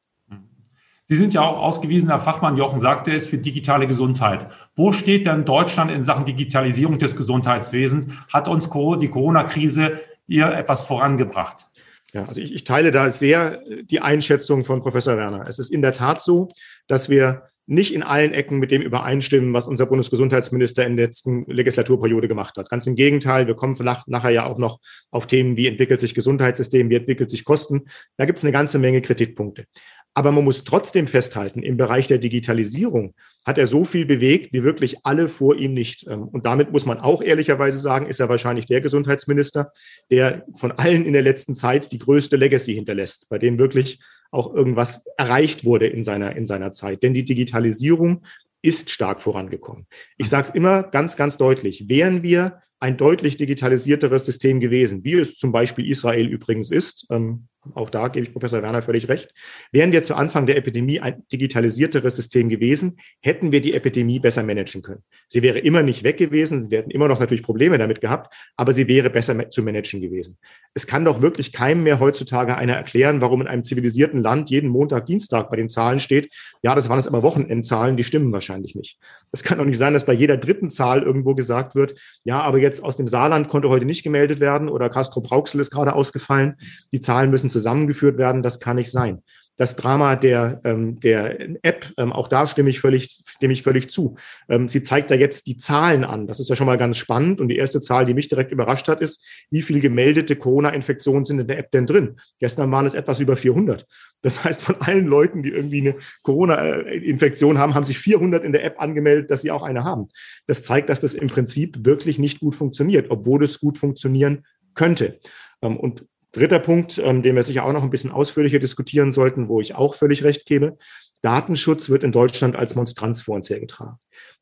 Sie 1.09 1.15
sind 1.15 1.33
ja 1.33 1.41
auch 1.41 1.57
ausgewiesener 1.57 2.19
Fachmann, 2.19 2.55
Jochen 2.55 2.79
sagte 2.79 3.11
es, 3.11 3.27
für 3.27 3.39
digitale 3.39 3.87
Gesundheit. 3.87 4.45
Wo 4.75 4.91
steht 4.91 5.25
denn 5.25 5.43
Deutschland 5.43 5.89
in 5.89 6.03
Sachen 6.03 6.23
Digitalisierung 6.23 6.99
des 6.99 7.15
Gesundheitswesens? 7.15 8.07
Hat 8.31 8.47
uns 8.47 8.69
die 8.69 9.07
Corona-Krise 9.07 9.99
hier 10.27 10.51
etwas 10.51 10.83
vorangebracht? 10.83 11.65
Ja, 12.13 12.25
also 12.25 12.39
ich, 12.39 12.53
ich 12.53 12.63
teile 12.63 12.91
da 12.91 13.09
sehr 13.09 13.59
die 13.81 14.01
Einschätzung 14.01 14.65
von 14.65 14.83
Professor 14.83 15.17
Werner. 15.17 15.45
Es 15.47 15.57
ist 15.57 15.71
in 15.71 15.81
der 15.81 15.93
Tat 15.93 16.21
so, 16.21 16.49
dass 16.87 17.09
wir 17.09 17.49
nicht 17.69 17.93
in 17.93 18.01
allen 18.01 18.33
Ecken 18.33 18.57
mit 18.57 18.71
dem 18.71 18.81
übereinstimmen, 18.81 19.53
was 19.53 19.67
unser 19.67 19.85
Bundesgesundheitsminister 19.85 20.87
in 20.87 20.97
der 20.97 21.05
letzten 21.05 21.45
Legislaturperiode 21.45 22.27
gemacht 22.27 22.57
hat. 22.57 22.67
Ganz 22.67 22.87
im 22.87 22.95
Gegenteil, 22.95 23.45
wir 23.45 23.55
kommen 23.55 23.75
nach, 23.81 24.07
nachher 24.07 24.31
ja 24.31 24.45
auch 24.47 24.57
noch 24.57 24.79
auf 25.11 25.27
Themen, 25.27 25.55
wie 25.55 25.67
entwickelt 25.67 25.99
sich 25.99 26.15
Gesundheitssystem, 26.15 26.89
wie 26.89 26.95
entwickelt 26.95 27.29
sich 27.29 27.45
Kosten. 27.45 27.85
Da 28.17 28.25
gibt 28.25 28.39
es 28.39 28.43
eine 28.43 28.51
ganze 28.51 28.79
Menge 28.79 29.03
Kritikpunkte. 29.03 29.65
Aber 30.13 30.31
man 30.31 30.43
muss 30.43 30.63
trotzdem 30.63 31.07
festhalten, 31.07 31.61
im 31.61 31.77
Bereich 31.77 32.07
der 32.07 32.17
Digitalisierung 32.17 33.13
hat 33.45 33.57
er 33.57 33.67
so 33.67 33.85
viel 33.85 34.05
bewegt, 34.05 34.53
wie 34.53 34.63
wirklich 34.63 35.05
alle 35.05 35.29
vor 35.29 35.55
ihm 35.55 35.73
nicht. 35.73 36.05
Ähm, 36.07 36.23
und 36.23 36.45
damit 36.45 36.71
muss 36.71 36.85
man 36.85 36.99
auch 36.99 37.21
ehrlicherweise 37.21 37.79
sagen, 37.79 38.07
ist 38.07 38.19
er 38.19 38.29
wahrscheinlich 38.29 38.65
der 38.65 38.81
Gesundheitsminister, 38.81 39.71
der 40.11 40.45
von 40.55 40.71
allen 40.73 41.05
in 41.05 41.13
der 41.13 41.21
letzten 41.21 41.55
Zeit 41.55 41.91
die 41.91 41.99
größte 41.99 42.35
Legacy 42.35 42.73
hinterlässt, 42.73 43.29
bei 43.29 43.37
dem 43.37 43.59
wirklich 43.59 43.99
auch 44.31 44.53
irgendwas 44.53 45.05
erreicht 45.17 45.65
wurde 45.65 45.87
in 45.87 46.03
seiner, 46.03 46.35
in 46.35 46.45
seiner 46.45 46.71
Zeit. 46.71 47.01
Denn 47.03 47.13
die 47.13 47.25
Digitalisierung 47.25 48.23
ist 48.61 48.89
stark 48.89 49.21
vorangekommen. 49.21 49.87
Ich 50.17 50.29
sage 50.29 50.49
es 50.49 50.55
immer 50.55 50.83
ganz, 50.83 51.15
ganz 51.15 51.37
deutlich. 51.37 51.87
Wären 51.87 52.23
wir 52.23 52.61
ein 52.79 52.97
deutlich 52.97 53.37
digitalisierteres 53.37 54.25
System 54.25 54.59
gewesen, 54.59 55.03
wie 55.03 55.13
es 55.13 55.37
zum 55.37 55.51
Beispiel 55.51 55.89
Israel 55.89 56.27
übrigens 56.27 56.71
ist, 56.71 57.07
ähm, 57.09 57.47
auch 57.73 57.89
da 57.89 58.07
gebe 58.07 58.25
ich 58.25 58.31
Professor 58.31 58.61
Werner 58.61 58.81
völlig 58.81 59.09
recht. 59.09 59.33
Wären 59.71 59.91
wir 59.91 60.01
zu 60.01 60.15
Anfang 60.15 60.45
der 60.45 60.55
Epidemie 60.55 60.99
ein 61.01 61.23
digitalisierteres 61.31 62.15
System 62.15 62.47
gewesen, 62.47 62.97
hätten 63.21 63.51
wir 63.51 63.59
die 63.59 63.73
Epidemie 63.73 64.19
besser 64.19 64.43
managen 64.43 64.81
können. 64.81 65.03
Sie 65.27 65.43
wäre 65.43 65.59
immer 65.59 65.83
nicht 65.83 66.03
weg 66.03 66.17
gewesen, 66.17 66.71
wir 66.71 66.79
hätten 66.79 66.91
immer 66.91 67.07
noch 67.07 67.19
natürlich 67.19 67.43
Probleme 67.43 67.77
damit 67.77 67.99
gehabt, 67.99 68.33
aber 68.55 68.71
sie 68.71 68.87
wäre 68.87 69.09
besser 69.09 69.49
zu 69.49 69.61
managen 69.61 70.01
gewesen. 70.01 70.37
Es 70.73 70.87
kann 70.87 71.03
doch 71.03 71.21
wirklich 71.21 71.51
keinem 71.51 71.83
mehr 71.83 71.99
heutzutage 71.99 72.55
einer 72.55 72.73
erklären, 72.73 73.21
warum 73.21 73.41
in 73.41 73.47
einem 73.47 73.63
zivilisierten 73.63 74.21
Land 74.21 74.49
jeden 74.49 74.69
Montag, 74.69 75.05
Dienstag 75.05 75.49
bei 75.49 75.57
den 75.57 75.67
Zahlen 75.67 75.99
steht, 75.99 76.33
ja, 76.63 76.75
das 76.75 76.87
waren 76.87 76.99
es 76.99 77.07
aber 77.07 77.23
Wochenendzahlen, 77.23 77.97
die 77.97 78.03
stimmen 78.03 78.31
wahrscheinlich 78.31 78.75
nicht. 78.75 78.97
Es 79.31 79.43
kann 79.43 79.57
doch 79.57 79.65
nicht 79.65 79.77
sein, 79.77 79.93
dass 79.93 80.05
bei 80.05 80.13
jeder 80.13 80.37
dritten 80.37 80.71
Zahl 80.71 81.03
irgendwo 81.03 81.35
gesagt 81.35 81.75
wird, 81.75 81.95
ja, 82.23 82.41
aber 82.41 82.57
jetzt 82.59 82.83
aus 82.83 82.95
dem 82.95 83.07
Saarland 83.07 83.49
konnte 83.49 83.69
heute 83.69 83.85
nicht 83.85 84.03
gemeldet 84.03 84.39
werden 84.39 84.69
oder 84.69 84.89
Castro 84.89 85.21
Brauxel 85.21 85.59
ist 85.59 85.71
gerade 85.71 85.93
ausgefallen. 85.93 86.55
Die 86.91 86.99
Zahlen 86.99 87.29
müssen 87.29 87.48
zusammengeführt 87.49 88.17
werden. 88.17 88.43
Das 88.43 88.59
kann 88.59 88.77
nicht 88.77 88.91
sein 88.91 89.21
das 89.59 89.75
Drama 89.75 90.15
der, 90.15 90.61
ähm, 90.63 91.01
der 91.01 91.37
App, 91.63 91.85
ähm, 91.97 92.13
auch 92.13 92.29
da 92.29 92.47
stimme 92.47 92.69
ich 92.69 92.79
völlig, 92.79 93.21
stimme 93.27 93.51
ich 93.51 93.61
völlig 93.61 93.89
zu. 93.89 94.15
Ähm, 94.47 94.69
sie 94.69 94.81
zeigt 94.81 95.11
da 95.11 95.15
jetzt 95.15 95.47
die 95.47 95.57
Zahlen 95.57 96.05
an. 96.05 96.27
Das 96.27 96.39
ist 96.39 96.49
ja 96.49 96.55
schon 96.55 96.65
mal 96.65 96.77
ganz 96.77 96.95
spannend. 96.95 97.41
Und 97.41 97.49
die 97.49 97.57
erste 97.57 97.81
Zahl, 97.81 98.05
die 98.05 98.13
mich 98.13 98.29
direkt 98.29 98.53
überrascht 98.53 98.87
hat, 98.87 99.01
ist, 99.01 99.21
wie 99.51 99.61
viele 99.61 99.81
gemeldete 99.81 100.37
Corona-Infektionen 100.37 101.25
sind 101.25 101.39
in 101.39 101.47
der 101.47 101.59
App 101.59 101.71
denn 101.71 101.85
drin? 101.85 102.15
Gestern 102.39 102.71
waren 102.71 102.85
es 102.85 102.93
etwas 102.93 103.19
über 103.19 103.35
400. 103.35 103.85
Das 104.21 104.45
heißt, 104.45 104.61
von 104.61 104.75
allen 104.79 105.07
Leuten, 105.07 105.43
die 105.43 105.49
irgendwie 105.49 105.81
eine 105.81 105.95
Corona-Infektion 106.23 107.57
haben, 107.57 107.75
haben 107.75 107.83
sich 107.83 107.99
400 107.99 108.45
in 108.45 108.53
der 108.53 108.63
App 108.63 108.79
angemeldet, 108.79 109.29
dass 109.29 109.41
sie 109.41 109.51
auch 109.51 109.63
eine 109.63 109.83
haben. 109.83 110.07
Das 110.47 110.63
zeigt, 110.63 110.87
dass 110.87 111.01
das 111.01 111.13
im 111.13 111.27
Prinzip 111.27 111.85
wirklich 111.85 112.17
nicht 112.17 112.39
gut 112.39 112.55
funktioniert, 112.55 113.07
obwohl 113.09 113.43
es 113.43 113.59
gut 113.59 113.77
funktionieren 113.77 114.45
könnte. 114.73 115.19
Ähm, 115.61 115.75
und 115.75 116.05
Dritter 116.31 116.59
Punkt, 116.59 116.99
ähm, 116.99 117.23
den 117.23 117.35
wir 117.35 117.43
sicher 117.43 117.65
auch 117.65 117.73
noch 117.73 117.83
ein 117.83 117.89
bisschen 117.89 118.11
ausführlicher 118.11 118.59
diskutieren 118.59 119.11
sollten, 119.11 119.47
wo 119.47 119.61
ich 119.61 119.75
auch 119.75 119.95
völlig 119.95 120.23
recht 120.23 120.45
gebe. 120.45 120.77
Datenschutz 121.21 121.89
wird 121.89 122.03
in 122.03 122.11
Deutschland 122.11 122.55
als 122.55 122.75
Monstranz 122.75 123.23
vor 123.23 123.35
uns 123.35 123.49
hergetragen. 123.49 123.97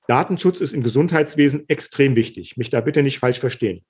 Datenschutz 0.07 0.61
ist 0.61 0.73
im 0.73 0.83
Gesundheitswesen 0.83 1.67
extrem 1.67 2.15
wichtig. 2.15 2.57
Mich 2.57 2.69
da 2.69 2.81
bitte 2.81 3.03
nicht 3.03 3.19
falsch 3.19 3.39
verstehen. 3.39 3.81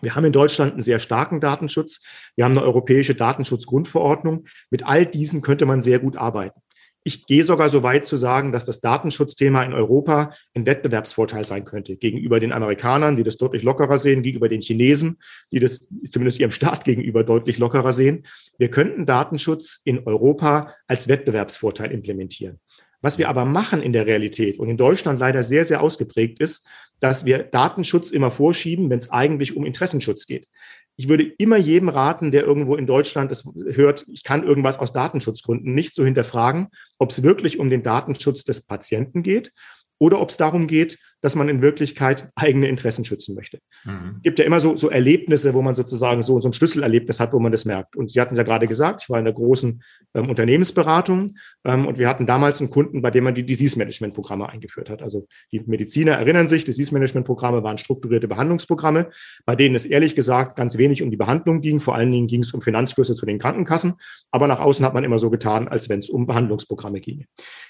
Wir 0.00 0.14
haben 0.14 0.24
in 0.24 0.32
Deutschland 0.32 0.72
einen 0.72 0.80
sehr 0.80 1.00
starken 1.00 1.40
Datenschutz. 1.40 2.00
Wir 2.34 2.44
haben 2.44 2.52
eine 2.52 2.62
europäische 2.62 3.14
Datenschutzgrundverordnung. 3.14 4.46
Mit 4.70 4.84
all 4.84 5.06
diesen 5.06 5.42
könnte 5.42 5.66
man 5.66 5.80
sehr 5.80 5.98
gut 5.98 6.16
arbeiten. 6.16 6.60
Ich 7.06 7.24
gehe 7.24 7.44
sogar 7.44 7.70
so 7.70 7.84
weit 7.84 8.04
zu 8.04 8.16
sagen, 8.16 8.50
dass 8.50 8.64
das 8.64 8.80
Datenschutzthema 8.80 9.62
in 9.62 9.72
Europa 9.72 10.32
ein 10.56 10.66
Wettbewerbsvorteil 10.66 11.44
sein 11.44 11.64
könnte 11.64 11.96
gegenüber 11.96 12.40
den 12.40 12.50
Amerikanern, 12.50 13.14
die 13.14 13.22
das 13.22 13.36
deutlich 13.36 13.62
lockerer 13.62 13.96
sehen, 13.96 14.24
gegenüber 14.24 14.48
den 14.48 14.60
Chinesen, 14.60 15.18
die 15.52 15.60
das 15.60 15.88
zumindest 16.10 16.40
ihrem 16.40 16.50
Staat 16.50 16.84
gegenüber 16.84 17.22
deutlich 17.22 17.58
lockerer 17.58 17.92
sehen. 17.92 18.26
Wir 18.58 18.72
könnten 18.72 19.06
Datenschutz 19.06 19.80
in 19.84 20.04
Europa 20.04 20.74
als 20.88 21.06
Wettbewerbsvorteil 21.06 21.92
implementieren. 21.92 22.58
Was 23.02 23.18
wir 23.18 23.28
aber 23.28 23.44
machen 23.44 23.82
in 23.82 23.92
der 23.92 24.06
Realität 24.06 24.58
und 24.58 24.68
in 24.68 24.76
Deutschland 24.76 25.20
leider 25.20 25.44
sehr, 25.44 25.64
sehr 25.64 25.82
ausgeprägt 25.82 26.40
ist, 26.40 26.66
dass 26.98 27.24
wir 27.24 27.44
Datenschutz 27.44 28.10
immer 28.10 28.32
vorschieben, 28.32 28.90
wenn 28.90 28.98
es 28.98 29.12
eigentlich 29.12 29.56
um 29.56 29.64
Interessenschutz 29.64 30.26
geht 30.26 30.48
ich 30.96 31.08
würde 31.08 31.24
immer 31.24 31.56
jedem 31.56 31.88
raten, 31.88 32.30
der 32.30 32.44
irgendwo 32.44 32.76
in 32.76 32.86
Deutschland 32.86 33.30
das 33.30 33.44
hört, 33.44 34.06
ich 34.08 34.22
kann 34.22 34.44
irgendwas 34.44 34.78
aus 34.78 34.92
Datenschutzgründen 34.92 35.74
nicht 35.74 35.94
so 35.94 36.04
hinterfragen, 36.04 36.68
ob 36.98 37.10
es 37.10 37.22
wirklich 37.22 37.58
um 37.58 37.70
den 37.70 37.82
Datenschutz 37.82 38.44
des 38.44 38.62
Patienten 38.62 39.22
geht 39.22 39.52
oder 39.98 40.20
ob 40.20 40.30
es 40.30 40.36
darum 40.36 40.66
geht, 40.66 40.98
dass 41.22 41.34
man 41.34 41.48
in 41.48 41.62
Wirklichkeit 41.62 42.28
eigene 42.36 42.68
Interessen 42.68 43.04
schützen 43.04 43.34
möchte. 43.34 43.58
Mhm. 43.84 44.20
gibt 44.22 44.38
ja 44.38 44.44
immer 44.44 44.60
so, 44.60 44.76
so 44.76 44.90
Erlebnisse, 44.90 45.54
wo 45.54 45.62
man 45.62 45.74
sozusagen 45.74 46.22
so, 46.22 46.40
so 46.40 46.48
ein 46.48 46.52
Schlüsselerlebnis 46.52 47.20
hat, 47.20 47.32
wo 47.32 47.38
man 47.38 47.52
das 47.52 47.64
merkt. 47.64 47.96
Und 47.96 48.10
Sie 48.10 48.20
hatten 48.20 48.36
ja 48.36 48.42
gerade 48.42 48.66
gesagt, 48.66 49.02
ich 49.02 49.10
war 49.10 49.18
in 49.18 49.24
der 49.24 49.34
großen 49.34 49.82
ähm, 50.14 50.28
Unternehmensberatung 50.28 51.32
ähm, 51.64 51.86
und 51.86 51.98
wir 51.98 52.08
hatten 52.08 52.26
damals 52.26 52.60
einen 52.60 52.70
Kunden, 52.70 53.02
bei 53.02 53.10
dem 53.10 53.24
man 53.24 53.34
die 53.34 53.44
Disease-Management-Programme 53.44 54.48
eingeführt 54.48 54.90
hat. 54.90 55.02
Also 55.02 55.26
die 55.52 55.60
Mediziner 55.66 56.12
erinnern 56.12 56.48
sich, 56.48 56.64
Disease-Management-Programme 56.64 57.62
waren 57.62 57.78
strukturierte 57.78 58.28
Behandlungsprogramme, 58.28 59.10
bei 59.46 59.56
denen 59.56 59.74
es 59.74 59.86
ehrlich 59.86 60.14
gesagt 60.14 60.56
ganz 60.56 60.76
wenig 60.76 61.02
um 61.02 61.10
die 61.10 61.16
Behandlung 61.16 61.60
ging. 61.60 61.80
Vor 61.80 61.94
allen 61.94 62.10
Dingen 62.10 62.26
ging 62.26 62.42
es 62.42 62.52
um 62.52 62.60
Finanzflüsse 62.60 63.14
zu 63.14 63.26
den 63.26 63.38
Krankenkassen. 63.38 63.94
Aber 64.30 64.46
nach 64.46 64.60
außen 64.60 64.84
hat 64.84 64.94
man 64.94 65.04
immer 65.04 65.18
so 65.18 65.30
getan, 65.30 65.66
als 65.66 65.88
wenn 65.88 66.00
es 66.00 66.10
um 66.10 66.26
Behandlungsprogramme 66.26 67.00
ginge. 67.00 67.24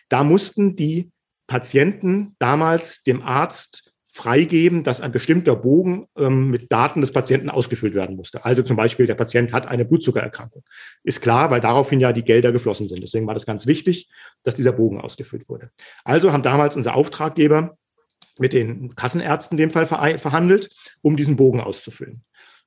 Da 0.09 0.25
mussten 0.25 0.77
die 0.77 1.11
Patienten 1.47 2.35
damals 2.39 3.03
dem 3.03 3.23
Arzt 3.23 3.93
freigeben, 4.17 4.83
dass 4.83 5.03
ein 5.03 5.13
bestimmter 5.13 5.55
Bogen 5.57 6.07
ähm, 6.17 6.51
mit 6.51 6.73
Daten 6.73 7.03
des 7.03 7.13
Patienten 7.13 7.51
ausgefüllt 7.51 7.93
werden 7.93 8.17
musste. 8.17 8.45
Also 8.47 8.63
zum 8.63 8.75
Beispiel, 8.75 9.07
der 9.07 9.15
Patient 9.15 9.53
hat 9.53 9.67
eine 9.67 9.85
Blutzuckererkrankung. 9.85 10.65
Ist 11.05 11.21
klar, 11.21 11.51
weil 11.51 11.61
daraufhin 11.61 12.01
ja 12.01 12.15
die 12.15 12.25
Gelder 12.25 12.51
geflossen 12.51 12.89
sind. 12.89 13.03
Deswegen 13.03 13.27
war 13.27 13.35
das 13.35 13.45
ganz 13.45 13.67
wichtig, 13.67 14.09
dass 14.43 14.55
dieser 14.55 14.73
Bogen 14.73 15.01
ausgefüllt 15.01 15.51
wurde. 15.51 15.71
Also 16.03 16.33
haben 16.33 16.43
damals 16.43 16.77
unser 16.77 16.95
Auftraggeber 16.95 17.77
mit 18.39 18.55
den 18.55 18.95
Kassenärzten 18.95 19.59
in 19.59 19.69
dem 19.69 19.71
Fall 19.71 19.87
verhandelt, 19.87 20.71
um 21.03 21.17
diesen 21.17 21.37
Bogen 21.37 21.61
auszufüllen 21.61 22.23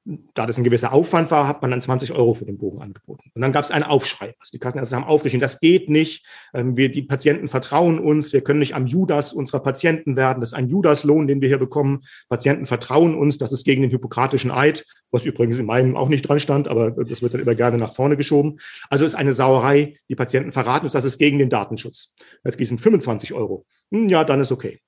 da 0.05 0.45
das 0.45 0.57
ein 0.57 0.63
gewisser 0.63 0.93
Aufwand 0.93 1.29
war, 1.29 1.47
hat 1.47 1.61
man 1.61 1.71
dann 1.71 1.81
20 1.81 2.13
Euro 2.13 2.33
für 2.33 2.45
den 2.45 2.57
Bogen 2.57 2.81
angeboten. 2.81 3.31
Und 3.33 3.41
dann 3.41 3.51
gab 3.51 3.63
es 3.63 3.71
einen 3.71 3.83
Aufschrei. 3.83 4.33
Also 4.39 4.51
die 4.53 4.59
Kassenärzte 4.59 4.95
haben 4.95 5.03
aufgeschrieben, 5.03 5.41
das 5.41 5.59
geht 5.59 5.89
nicht. 5.89 6.25
Ähm, 6.53 6.77
wir, 6.77 6.89
die 6.89 7.03
Patienten 7.03 7.47
vertrauen 7.47 7.99
uns. 7.99 8.33
Wir 8.33 8.41
können 8.41 8.59
nicht 8.59 8.75
am 8.75 8.87
Judas 8.87 9.33
unserer 9.33 9.59
Patienten 9.59 10.15
werden. 10.15 10.39
Das 10.39 10.49
ist 10.49 10.53
ein 10.53 10.69
Judaslohn, 10.69 11.27
den 11.27 11.41
wir 11.41 11.47
hier 11.47 11.59
bekommen. 11.59 11.99
Patienten 12.27 12.65
vertrauen 12.65 13.15
uns. 13.15 13.37
Das 13.37 13.51
ist 13.51 13.65
gegen 13.65 13.81
den 13.81 13.91
hippokratischen 13.91 14.51
Eid, 14.51 14.85
was 15.11 15.25
übrigens 15.25 15.57
in 15.57 15.65
meinem 15.65 15.95
auch 15.95 16.09
nicht 16.09 16.27
dran 16.27 16.39
stand, 16.39 16.67
aber 16.67 16.91
das 16.91 17.21
wird 17.21 17.33
dann 17.33 17.41
immer 17.41 17.55
gerne 17.55 17.77
nach 17.77 17.93
vorne 17.93 18.17
geschoben. 18.17 18.59
Also 18.89 19.05
ist 19.05 19.15
eine 19.15 19.33
Sauerei. 19.33 19.97
Die 20.09 20.15
Patienten 20.15 20.51
verraten 20.51 20.85
uns, 20.85 20.93
das 20.93 21.05
ist 21.05 21.17
gegen 21.17 21.37
den 21.37 21.49
Datenschutz. 21.49 22.15
Jetzt 22.43 22.57
gießen 22.57 22.77
25 22.77 23.33
Euro. 23.33 23.65
Hm, 23.91 24.09
ja, 24.09 24.23
dann 24.23 24.41
ist 24.41 24.51
okay. 24.51 24.79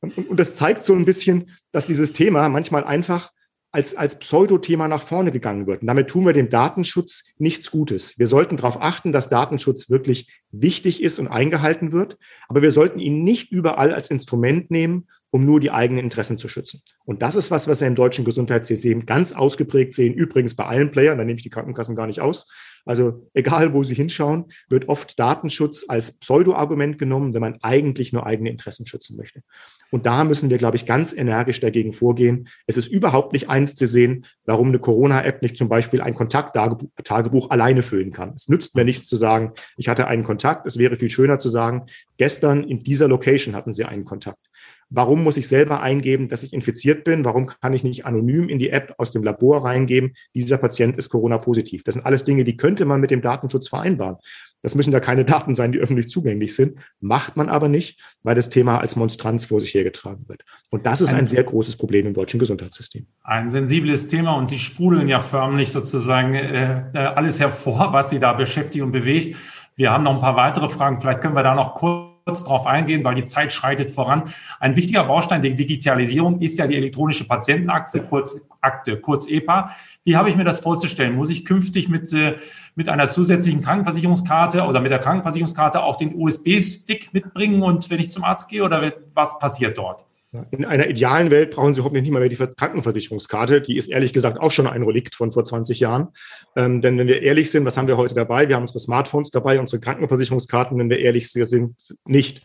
Und 0.00 0.38
das 0.38 0.54
zeigt 0.54 0.84
so 0.84 0.92
ein 0.92 1.04
bisschen, 1.04 1.50
dass 1.72 1.86
dieses 1.86 2.12
Thema 2.12 2.48
manchmal 2.48 2.84
einfach 2.84 3.30
als, 3.76 3.94
als 3.94 4.18
Pseudothema 4.18 4.88
nach 4.88 5.02
vorne 5.02 5.30
gegangen 5.30 5.66
wird. 5.66 5.82
Und 5.82 5.86
damit 5.86 6.08
tun 6.08 6.24
wir 6.24 6.32
dem 6.32 6.48
Datenschutz 6.48 7.24
nichts 7.36 7.70
Gutes. 7.70 8.18
Wir 8.18 8.26
sollten 8.26 8.56
darauf 8.56 8.80
achten, 8.80 9.12
dass 9.12 9.28
Datenschutz 9.28 9.90
wirklich 9.90 10.32
wichtig 10.50 11.02
ist 11.02 11.18
und 11.18 11.28
eingehalten 11.28 11.92
wird. 11.92 12.16
Aber 12.48 12.62
wir 12.62 12.70
sollten 12.70 12.98
ihn 12.98 13.22
nicht 13.22 13.52
überall 13.52 13.92
als 13.92 14.10
Instrument 14.10 14.70
nehmen, 14.70 15.08
um 15.28 15.44
nur 15.44 15.60
die 15.60 15.70
eigenen 15.70 16.04
Interessen 16.04 16.38
zu 16.38 16.48
schützen. 16.48 16.80
Und 17.04 17.20
das 17.20 17.36
ist 17.36 17.50
was, 17.50 17.68
was 17.68 17.82
wir 17.82 17.86
im 17.88 17.96
deutschen 17.96 18.24
Gesundheitssystem 18.24 19.04
ganz 19.04 19.34
ausgeprägt 19.34 19.92
sehen. 19.92 20.14
Übrigens 20.14 20.54
bei 20.54 20.64
allen 20.64 20.90
Playern, 20.90 21.18
da 21.18 21.24
nehme 21.24 21.36
ich 21.36 21.42
die 21.42 21.50
Krankenkassen 21.50 21.96
gar 21.96 22.06
nicht 22.06 22.22
aus. 22.22 22.48
Also 22.86 23.28
egal, 23.34 23.74
wo 23.74 23.84
Sie 23.84 23.94
hinschauen, 23.94 24.46
wird 24.70 24.88
oft 24.88 25.18
Datenschutz 25.18 25.84
als 25.86 26.18
Pseudo-Argument 26.18 26.98
genommen, 26.98 27.34
wenn 27.34 27.42
man 27.42 27.58
eigentlich 27.60 28.14
nur 28.14 28.24
eigene 28.24 28.48
Interessen 28.48 28.86
schützen 28.86 29.18
möchte. 29.18 29.42
Und 29.90 30.06
da 30.06 30.24
müssen 30.24 30.50
wir, 30.50 30.58
glaube 30.58 30.76
ich, 30.76 30.86
ganz 30.86 31.12
energisch 31.12 31.60
dagegen 31.60 31.92
vorgehen. 31.92 32.48
Es 32.66 32.76
ist 32.76 32.88
überhaupt 32.88 33.32
nicht 33.32 33.48
eins 33.48 33.74
zu 33.74 33.86
sehen, 33.86 34.26
warum 34.44 34.68
eine 34.68 34.78
Corona-App 34.78 35.42
nicht 35.42 35.56
zum 35.56 35.68
Beispiel 35.68 36.00
ein 36.00 36.14
Kontakttagebuch 36.14 37.50
alleine 37.50 37.82
füllen 37.82 38.12
kann. 38.12 38.32
Es 38.34 38.48
nützt 38.48 38.74
mir 38.74 38.84
nichts 38.84 39.06
zu 39.06 39.16
sagen, 39.16 39.52
ich 39.76 39.88
hatte 39.88 40.06
einen 40.06 40.24
Kontakt. 40.24 40.66
Es 40.66 40.78
wäre 40.78 40.96
viel 40.96 41.10
schöner 41.10 41.38
zu 41.38 41.48
sagen, 41.48 41.86
gestern 42.16 42.64
in 42.64 42.80
dieser 42.80 43.08
Location 43.08 43.54
hatten 43.54 43.72
Sie 43.72 43.84
einen 43.84 44.04
Kontakt. 44.04 44.46
Warum 44.88 45.24
muss 45.24 45.36
ich 45.36 45.48
selber 45.48 45.80
eingeben, 45.82 46.28
dass 46.28 46.44
ich 46.44 46.52
infiziert 46.52 47.02
bin? 47.02 47.24
Warum 47.24 47.46
kann 47.46 47.72
ich 47.72 47.82
nicht 47.82 48.06
anonym 48.06 48.48
in 48.48 48.60
die 48.60 48.70
App 48.70 48.94
aus 48.98 49.10
dem 49.10 49.24
Labor 49.24 49.64
reingeben, 49.64 50.14
dieser 50.32 50.58
Patient 50.58 50.96
ist 50.96 51.08
Corona-positiv? 51.08 51.82
Das 51.82 51.94
sind 51.94 52.06
alles 52.06 52.22
Dinge, 52.22 52.44
die 52.44 52.56
könnte 52.56 52.84
man 52.84 53.00
mit 53.00 53.10
dem 53.10 53.20
Datenschutz 53.20 53.66
vereinbaren. 53.66 54.18
Das 54.62 54.74
müssen 54.74 54.92
ja 54.92 55.00
keine 55.00 55.24
Daten 55.24 55.54
sein, 55.54 55.72
die 55.72 55.78
öffentlich 55.78 56.08
zugänglich 56.08 56.54
sind. 56.54 56.78
Macht 57.00 57.36
man 57.36 57.48
aber 57.48 57.68
nicht, 57.68 58.00
weil 58.22 58.34
das 58.34 58.50
Thema 58.50 58.78
als 58.78 58.96
Monstranz 58.96 59.46
vor 59.46 59.60
sich 59.60 59.74
hergetragen 59.74 60.28
wird. 60.28 60.44
Und 60.70 60.86
das 60.86 61.00
ist 61.00 61.10
ein, 61.10 61.20
ein 61.20 61.26
sehr 61.26 61.44
großes 61.44 61.76
Problem 61.76 62.06
im 62.06 62.14
deutschen 62.14 62.40
Gesundheitssystem. 62.40 63.06
Ein 63.22 63.50
sensibles 63.50 64.08
Thema 64.08 64.34
und 64.34 64.48
Sie 64.48 64.58
sprudeln 64.58 65.08
ja 65.08 65.20
förmlich 65.20 65.70
sozusagen 65.70 66.34
äh, 66.34 66.84
äh 66.92 66.98
alles 66.98 67.38
hervor, 67.38 67.92
was 67.92 68.10
Sie 68.10 68.18
da 68.18 68.32
beschäftigt 68.32 68.82
und 68.82 68.90
bewegt. 68.90 69.36
Wir 69.76 69.92
haben 69.92 70.04
noch 70.04 70.14
ein 70.14 70.20
paar 70.20 70.36
weitere 70.36 70.68
Fragen. 70.68 71.00
Vielleicht 71.00 71.20
können 71.20 71.34
wir 71.34 71.42
da 71.42 71.54
noch 71.54 71.74
kurz 71.74 72.15
kurz 72.26 72.42
darauf 72.42 72.66
eingehen, 72.66 73.04
weil 73.04 73.14
die 73.14 73.22
Zeit 73.22 73.52
schreitet 73.52 73.92
voran. 73.92 74.24
Ein 74.58 74.74
wichtiger 74.74 75.04
Baustein 75.04 75.42
der 75.42 75.54
Digitalisierung 75.54 76.40
ist 76.40 76.58
ja 76.58 76.66
die 76.66 76.74
elektronische 76.74 77.24
Patientenakte, 77.24 78.00
kurz 78.02 78.40
Akte, 78.60 79.00
kurz 79.00 79.28
EPA. 79.28 79.70
Wie 80.02 80.16
habe 80.16 80.28
ich 80.28 80.34
mir 80.34 80.42
das 80.42 80.58
vorzustellen? 80.58 81.14
Muss 81.14 81.30
ich 81.30 81.44
künftig 81.44 81.88
mit, 81.88 82.12
äh, 82.12 82.36
mit 82.74 82.88
einer 82.88 83.10
zusätzlichen 83.10 83.60
Krankenversicherungskarte 83.60 84.64
oder 84.64 84.80
mit 84.80 84.90
der 84.90 84.98
Krankenversicherungskarte 84.98 85.84
auch 85.84 85.94
den 85.94 86.16
USB-Stick 86.16 87.14
mitbringen 87.14 87.62
und 87.62 87.88
wenn 87.90 88.00
ich 88.00 88.10
zum 88.10 88.24
Arzt 88.24 88.48
gehe 88.48 88.64
oder 88.64 88.92
was 89.14 89.38
passiert 89.38 89.78
dort? 89.78 90.04
In 90.50 90.64
einer 90.64 90.88
idealen 90.88 91.30
Welt 91.30 91.50
brauchen 91.50 91.74
Sie 91.74 91.82
hoffentlich 91.82 92.02
nicht 92.02 92.12
mal 92.12 92.20
mehr 92.20 92.28
die 92.28 92.36
Krankenversicherungskarte. 92.36 93.60
Die 93.60 93.76
ist 93.76 93.88
ehrlich 93.88 94.12
gesagt 94.12 94.38
auch 94.40 94.52
schon 94.52 94.66
ein 94.66 94.82
Relikt 94.82 95.14
von 95.14 95.30
vor 95.30 95.44
20 95.44 95.80
Jahren. 95.80 96.08
Ähm, 96.56 96.80
denn 96.80 96.98
wenn 96.98 97.06
wir 97.06 97.22
ehrlich 97.22 97.50
sind, 97.50 97.64
was 97.64 97.76
haben 97.76 97.88
wir 97.88 97.96
heute 97.96 98.14
dabei? 98.14 98.48
Wir 98.48 98.56
haben 98.56 98.62
unsere 98.62 98.80
Smartphones 98.80 99.30
dabei, 99.30 99.60
unsere 99.60 99.80
Krankenversicherungskarten, 99.80 100.78
wenn 100.78 100.90
wir 100.90 100.98
ehrlich 100.98 101.30
sind, 101.30 101.76
nicht. 102.04 102.42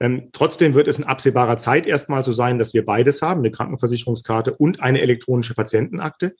Ähm, 0.00 0.30
trotzdem 0.32 0.74
wird 0.74 0.88
es 0.88 0.98
in 0.98 1.04
absehbarer 1.04 1.58
Zeit 1.58 1.86
erstmal 1.86 2.24
so 2.24 2.32
sein, 2.32 2.58
dass 2.58 2.74
wir 2.74 2.84
beides 2.84 3.22
haben, 3.22 3.40
eine 3.40 3.50
Krankenversicherungskarte 3.50 4.54
und 4.54 4.80
eine 4.80 5.00
elektronische 5.00 5.54
Patientenakte. 5.54 6.34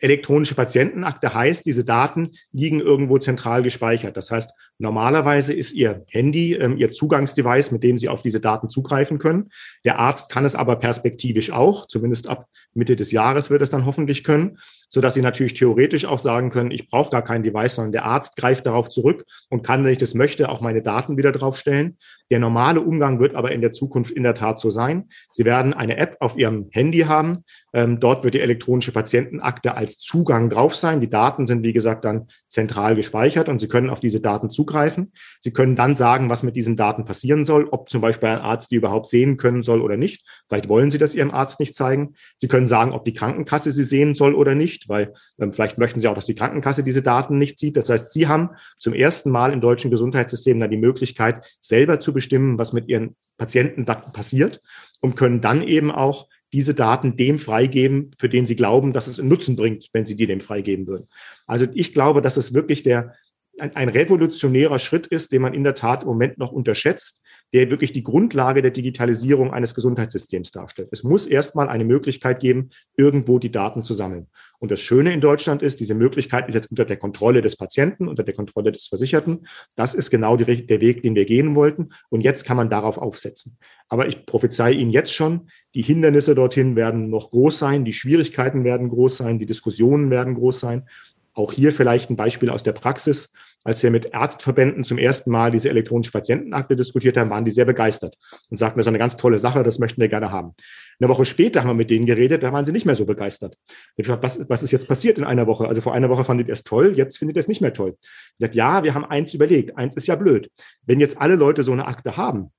Elektronische 0.00 0.54
Patientenakte 0.54 1.34
heißt, 1.34 1.66
diese 1.66 1.84
Daten 1.84 2.30
liegen 2.52 2.80
irgendwo 2.80 3.18
zentral 3.18 3.62
gespeichert. 3.62 4.16
Das 4.16 4.30
heißt, 4.30 4.52
normalerweise 4.78 5.52
ist 5.52 5.72
Ihr 5.72 6.04
Handy 6.08 6.54
ähm, 6.54 6.76
Ihr 6.76 6.92
Zugangsdevice, 6.92 7.72
mit 7.72 7.82
dem 7.82 7.98
Sie 7.98 8.08
auf 8.08 8.22
diese 8.22 8.40
Daten 8.40 8.68
zugreifen 8.68 9.18
können. 9.18 9.50
Der 9.84 9.98
Arzt 9.98 10.30
kann 10.30 10.44
es 10.44 10.54
aber 10.54 10.76
perspektivisch 10.76 11.50
auch, 11.50 11.88
zumindest 11.88 12.28
ab 12.28 12.48
Mitte 12.74 12.96
des 12.96 13.10
Jahres 13.10 13.50
wird 13.50 13.62
es 13.62 13.70
dann 13.70 13.86
hoffentlich 13.86 14.24
können, 14.24 14.58
so 14.88 15.00
dass 15.00 15.14
Sie 15.14 15.22
natürlich 15.22 15.54
theoretisch 15.54 16.04
auch 16.04 16.18
sagen 16.18 16.50
können, 16.50 16.70
ich 16.70 16.88
brauche 16.88 17.10
gar 17.10 17.22
kein 17.22 17.42
Device, 17.42 17.74
sondern 17.74 17.92
der 17.92 18.04
Arzt 18.04 18.36
greift 18.36 18.66
darauf 18.66 18.88
zurück 18.88 19.24
und 19.48 19.62
kann, 19.62 19.84
wenn 19.84 19.92
ich 19.92 19.98
das 19.98 20.14
möchte, 20.14 20.48
auch 20.48 20.60
meine 20.60 20.82
Daten 20.82 21.16
wieder 21.16 21.32
draufstellen. 21.32 21.96
Der 22.30 22.38
normale 22.38 22.80
Umgang 22.80 23.20
wird 23.20 23.34
aber 23.34 23.52
in 23.52 23.60
der 23.60 23.72
Zukunft 23.72 24.10
in 24.10 24.22
der 24.22 24.34
Tat 24.34 24.58
so 24.58 24.70
sein. 24.70 25.08
Sie 25.30 25.44
werden 25.44 25.72
eine 25.72 25.96
App 25.96 26.16
auf 26.20 26.36
Ihrem 26.36 26.68
Handy 26.70 27.00
haben. 27.00 27.44
Ähm, 27.72 28.00
dort 28.00 28.24
wird 28.24 28.34
die 28.34 28.40
elektronische 28.40 28.92
Patientenakte 28.92 29.76
als 29.76 29.98
Zugang 29.98 30.50
drauf 30.50 30.76
sein. 30.76 31.00
Die 31.00 31.08
Daten 31.08 31.46
sind, 31.46 31.62
wie 31.62 31.72
gesagt, 31.72 32.04
dann 32.04 32.28
zentral 32.48 32.96
gespeichert 32.96 33.48
und 33.48 33.60
Sie 33.60 33.68
können 33.68 33.88
auf 33.88 34.00
diese 34.00 34.20
Daten 34.20 34.50
zugreifen. 34.50 35.12
Sie 35.40 35.52
können 35.52 35.74
dann 35.74 35.94
sagen, 35.94 36.28
was 36.28 36.42
mit 36.42 36.56
diesen 36.56 36.76
Daten 36.76 37.04
passieren 37.04 37.44
soll, 37.44 37.68
ob 37.70 37.88
zum 37.88 38.00
Beispiel 38.00 38.28
ein 38.28 38.38
Arzt 38.38 38.70
die 38.70 38.76
überhaupt 38.76 39.08
sehen 39.08 39.36
können 39.38 39.62
soll 39.62 39.80
oder 39.80 39.96
nicht. 39.96 40.24
Vielleicht 40.48 40.68
wollen 40.68 40.90
Sie 40.90 40.98
das 40.98 41.14
Ihrem 41.14 41.30
Arzt 41.30 41.60
nicht 41.60 41.74
zeigen. 41.74 42.14
Sie 42.36 42.48
können 42.48 42.66
sagen, 42.66 42.92
ob 42.92 43.04
die 43.04 43.12
Krankenkasse 43.12 43.70
sie 43.70 43.82
sehen 43.82 44.14
soll 44.14 44.34
oder 44.34 44.54
nicht, 44.54 44.77
weil 44.86 45.14
ähm, 45.38 45.52
vielleicht 45.52 45.78
möchten 45.78 46.00
Sie 46.00 46.08
auch, 46.08 46.14
dass 46.14 46.26
die 46.26 46.34
Krankenkasse 46.34 46.82
diese 46.82 47.02
Daten 47.02 47.38
nicht 47.38 47.58
sieht. 47.58 47.76
Das 47.76 47.88
heißt, 47.88 48.12
Sie 48.12 48.28
haben 48.28 48.50
zum 48.78 48.92
ersten 48.92 49.30
Mal 49.30 49.52
im 49.52 49.60
deutschen 49.60 49.90
Gesundheitssystem 49.90 50.60
dann 50.60 50.70
die 50.70 50.76
Möglichkeit, 50.76 51.44
selber 51.60 52.00
zu 52.00 52.12
bestimmen, 52.12 52.58
was 52.58 52.72
mit 52.72 52.88
ihren 52.88 53.16
Patientendaten 53.38 54.12
passiert 54.12 54.60
und 55.00 55.16
können 55.16 55.40
dann 55.40 55.62
eben 55.62 55.90
auch 55.90 56.28
diese 56.52 56.74
Daten 56.74 57.16
dem 57.16 57.38
freigeben, 57.38 58.12
für 58.18 58.28
den 58.28 58.46
sie 58.46 58.56
glauben, 58.56 58.92
dass 58.92 59.06
es 59.06 59.18
einen 59.18 59.28
Nutzen 59.28 59.56
bringt, 59.56 59.88
wenn 59.92 60.06
sie 60.06 60.16
die 60.16 60.26
dem 60.26 60.40
freigeben 60.40 60.86
würden. 60.86 61.08
Also 61.46 61.66
ich 61.74 61.92
glaube, 61.92 62.22
dass 62.22 62.36
es 62.36 62.54
wirklich 62.54 62.82
der, 62.82 63.14
ein, 63.60 63.74
ein 63.76 63.88
revolutionärer 63.88 64.78
Schritt 64.78 65.06
ist, 65.06 65.32
den 65.32 65.42
man 65.42 65.54
in 65.54 65.64
der 65.64 65.74
Tat 65.74 66.02
im 66.02 66.08
Moment 66.08 66.38
noch 66.38 66.52
unterschätzt, 66.52 67.22
der 67.52 67.70
wirklich 67.70 67.92
die 67.92 68.02
Grundlage 68.02 68.62
der 68.62 68.70
Digitalisierung 68.70 69.52
eines 69.52 69.74
Gesundheitssystems 69.74 70.50
darstellt. 70.50 70.88
Es 70.92 71.02
muss 71.02 71.26
erstmal 71.26 71.68
eine 71.68 71.84
Möglichkeit 71.84 72.40
geben, 72.40 72.70
irgendwo 72.96 73.38
die 73.38 73.50
Daten 73.50 73.82
zu 73.82 73.94
sammeln. 73.94 74.28
Und 74.60 74.70
das 74.72 74.80
Schöne 74.80 75.12
in 75.12 75.20
Deutschland 75.20 75.62
ist, 75.62 75.78
diese 75.78 75.94
Möglichkeit 75.94 76.48
ist 76.48 76.54
jetzt 76.54 76.70
unter 76.70 76.84
der 76.84 76.96
Kontrolle 76.96 77.42
des 77.42 77.56
Patienten, 77.56 78.08
unter 78.08 78.24
der 78.24 78.34
Kontrolle 78.34 78.72
des 78.72 78.88
Versicherten. 78.88 79.46
Das 79.76 79.94
ist 79.94 80.10
genau 80.10 80.36
die, 80.36 80.66
der 80.66 80.80
Weg, 80.80 81.02
den 81.02 81.14
wir 81.14 81.24
gehen 81.24 81.54
wollten. 81.54 81.90
Und 82.08 82.22
jetzt 82.22 82.44
kann 82.44 82.56
man 82.56 82.68
darauf 82.68 82.98
aufsetzen. 82.98 83.58
Aber 83.88 84.08
ich 84.08 84.26
prophezei 84.26 84.72
Ihnen 84.72 84.90
jetzt 84.90 85.14
schon, 85.14 85.48
die 85.74 85.82
Hindernisse 85.82 86.34
dorthin 86.34 86.74
werden 86.74 87.08
noch 87.08 87.30
groß 87.30 87.58
sein, 87.58 87.84
die 87.84 87.92
Schwierigkeiten 87.92 88.64
werden 88.64 88.88
groß 88.88 89.18
sein, 89.18 89.38
die 89.38 89.46
Diskussionen 89.46 90.10
werden 90.10 90.34
groß 90.34 90.60
sein. 90.60 90.88
Auch 91.38 91.52
hier 91.52 91.72
vielleicht 91.72 92.10
ein 92.10 92.16
Beispiel 92.16 92.50
aus 92.50 92.64
der 92.64 92.72
Praxis. 92.72 93.32
Als 93.62 93.80
wir 93.84 93.92
mit 93.92 94.06
Ärztverbänden 94.06 94.82
zum 94.82 94.98
ersten 94.98 95.30
Mal 95.30 95.52
diese 95.52 95.68
elektronische 95.68 96.10
Patientenakte 96.10 96.74
diskutiert 96.74 97.16
haben, 97.16 97.30
waren 97.30 97.44
die 97.44 97.52
sehr 97.52 97.64
begeistert 97.64 98.16
und 98.50 98.56
sagten, 98.56 98.80
das 98.80 98.86
ist 98.86 98.88
eine 98.88 98.98
ganz 98.98 99.16
tolle 99.16 99.38
Sache, 99.38 99.62
das 99.62 99.78
möchten 99.78 100.00
wir 100.00 100.08
gerne 100.08 100.32
haben. 100.32 100.54
Eine 100.98 101.08
Woche 101.08 101.24
später 101.24 101.60
haben 101.60 101.68
wir 101.68 101.74
mit 101.74 101.90
denen 101.90 102.06
geredet, 102.06 102.42
da 102.42 102.52
waren 102.52 102.64
sie 102.64 102.72
nicht 102.72 102.86
mehr 102.86 102.96
so 102.96 103.04
begeistert. 103.04 103.56
Ich 103.96 104.04
gesagt, 104.04 104.24
was, 104.24 104.50
was 104.50 104.64
ist 104.64 104.72
jetzt 104.72 104.88
passiert 104.88 105.16
in 105.16 105.22
einer 105.22 105.46
Woche? 105.46 105.68
Also 105.68 105.80
vor 105.80 105.94
einer 105.94 106.08
Woche 106.08 106.24
fandet 106.24 106.48
ihr 106.48 106.54
es 106.54 106.64
toll, 106.64 106.94
jetzt 106.96 107.18
findet 107.18 107.36
ihr 107.36 107.40
es 107.40 107.48
nicht 107.48 107.60
mehr 107.60 107.72
toll. 107.72 107.94
Ich 108.00 108.38
gesagt, 108.38 108.56
ja, 108.56 108.82
wir 108.82 108.94
haben 108.94 109.04
eins 109.04 109.32
überlegt. 109.32 109.78
Eins 109.78 109.94
ist 109.96 110.08
ja 110.08 110.16
blöd. 110.16 110.50
Wenn 110.86 110.98
jetzt 110.98 111.20
alle 111.20 111.36
Leute 111.36 111.62
so 111.62 111.70
eine 111.70 111.86
Akte 111.86 112.16
haben, 112.16 112.50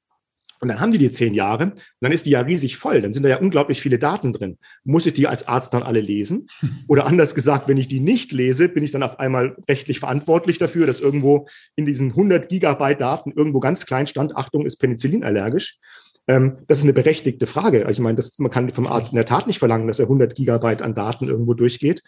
und 0.62 0.68
dann 0.68 0.80
haben 0.80 0.92
die 0.92 0.98
die 0.98 1.12
zehn 1.12 1.34
Jahre, 1.34 1.66
und 1.66 1.74
dann 2.02 2.12
ist 2.12 2.26
die 2.26 2.32
ja 2.32 2.42
riesig 2.42 2.78
voll, 2.78 3.02
dann 3.02 3.14
sind 3.14 3.24
da 3.24 3.30
ja 3.30 3.40
unglaublich 3.40 3.82
viele 3.82 4.00
Daten 4.00 4.34
drin. 4.34 4.58
Muss 4.84 5.06
ich 5.06 5.14
die 5.14 5.28
als 5.28 5.48
Arzt 5.48 5.74
dann 5.74 5.84
alle 5.84 6.02
lesen? 6.02 6.50
Oder 6.88 7.06
anders 7.06 7.36
gesagt, 7.36 7.68
wenn 7.68 7.78
ich 7.78 7.88
die 7.88 8.00
nicht 8.00 8.32
lese, 8.32 8.70
bin 8.70 8.84
ich 8.84 8.92
dann 8.92 9.04
auf 9.04 9.20
einmal 9.20 9.56
rechtlich 9.70 10.00
verantwortlich 10.00 10.58
dafür, 10.58 10.86
dass 10.86 11.00
irgendwo 11.00 11.48
in 11.76 11.86
diesen 11.86 12.10
100 12.10 12.50
Gigabyte 12.50 13.02
Daten 13.02 13.32
irgendwo 13.32 13.60
ganz 13.60 13.86
klein 13.86 14.08
stand, 14.08 14.36
Achtung, 14.36 14.66
ist 14.66 14.78
Penicillin 14.78 15.24
allergisch. 15.24 15.80
Ähm, 16.28 16.58
das 16.68 16.78
ist 16.78 16.84
eine 16.84 16.94
berechtigte 16.94 17.48
Frage. 17.48 17.86
Also 17.86 18.02
ich 18.02 18.04
meine, 18.04 18.18
das, 18.18 18.38
man 18.38 18.52
kann 18.52 18.70
vom 18.70 18.88
Arzt 18.88 19.12
in 19.12 19.16
der 19.16 19.26
Tat 19.26 19.48
nicht 19.48 19.60
verlangen, 19.60 19.88
dass 19.88 20.00
er 20.00 20.06
100 20.06 20.36
Gigabyte 20.36 20.82
an 20.82 20.94
Daten 20.94 21.28
irgendwo 21.28 21.56
durchgeht. 21.56 22.04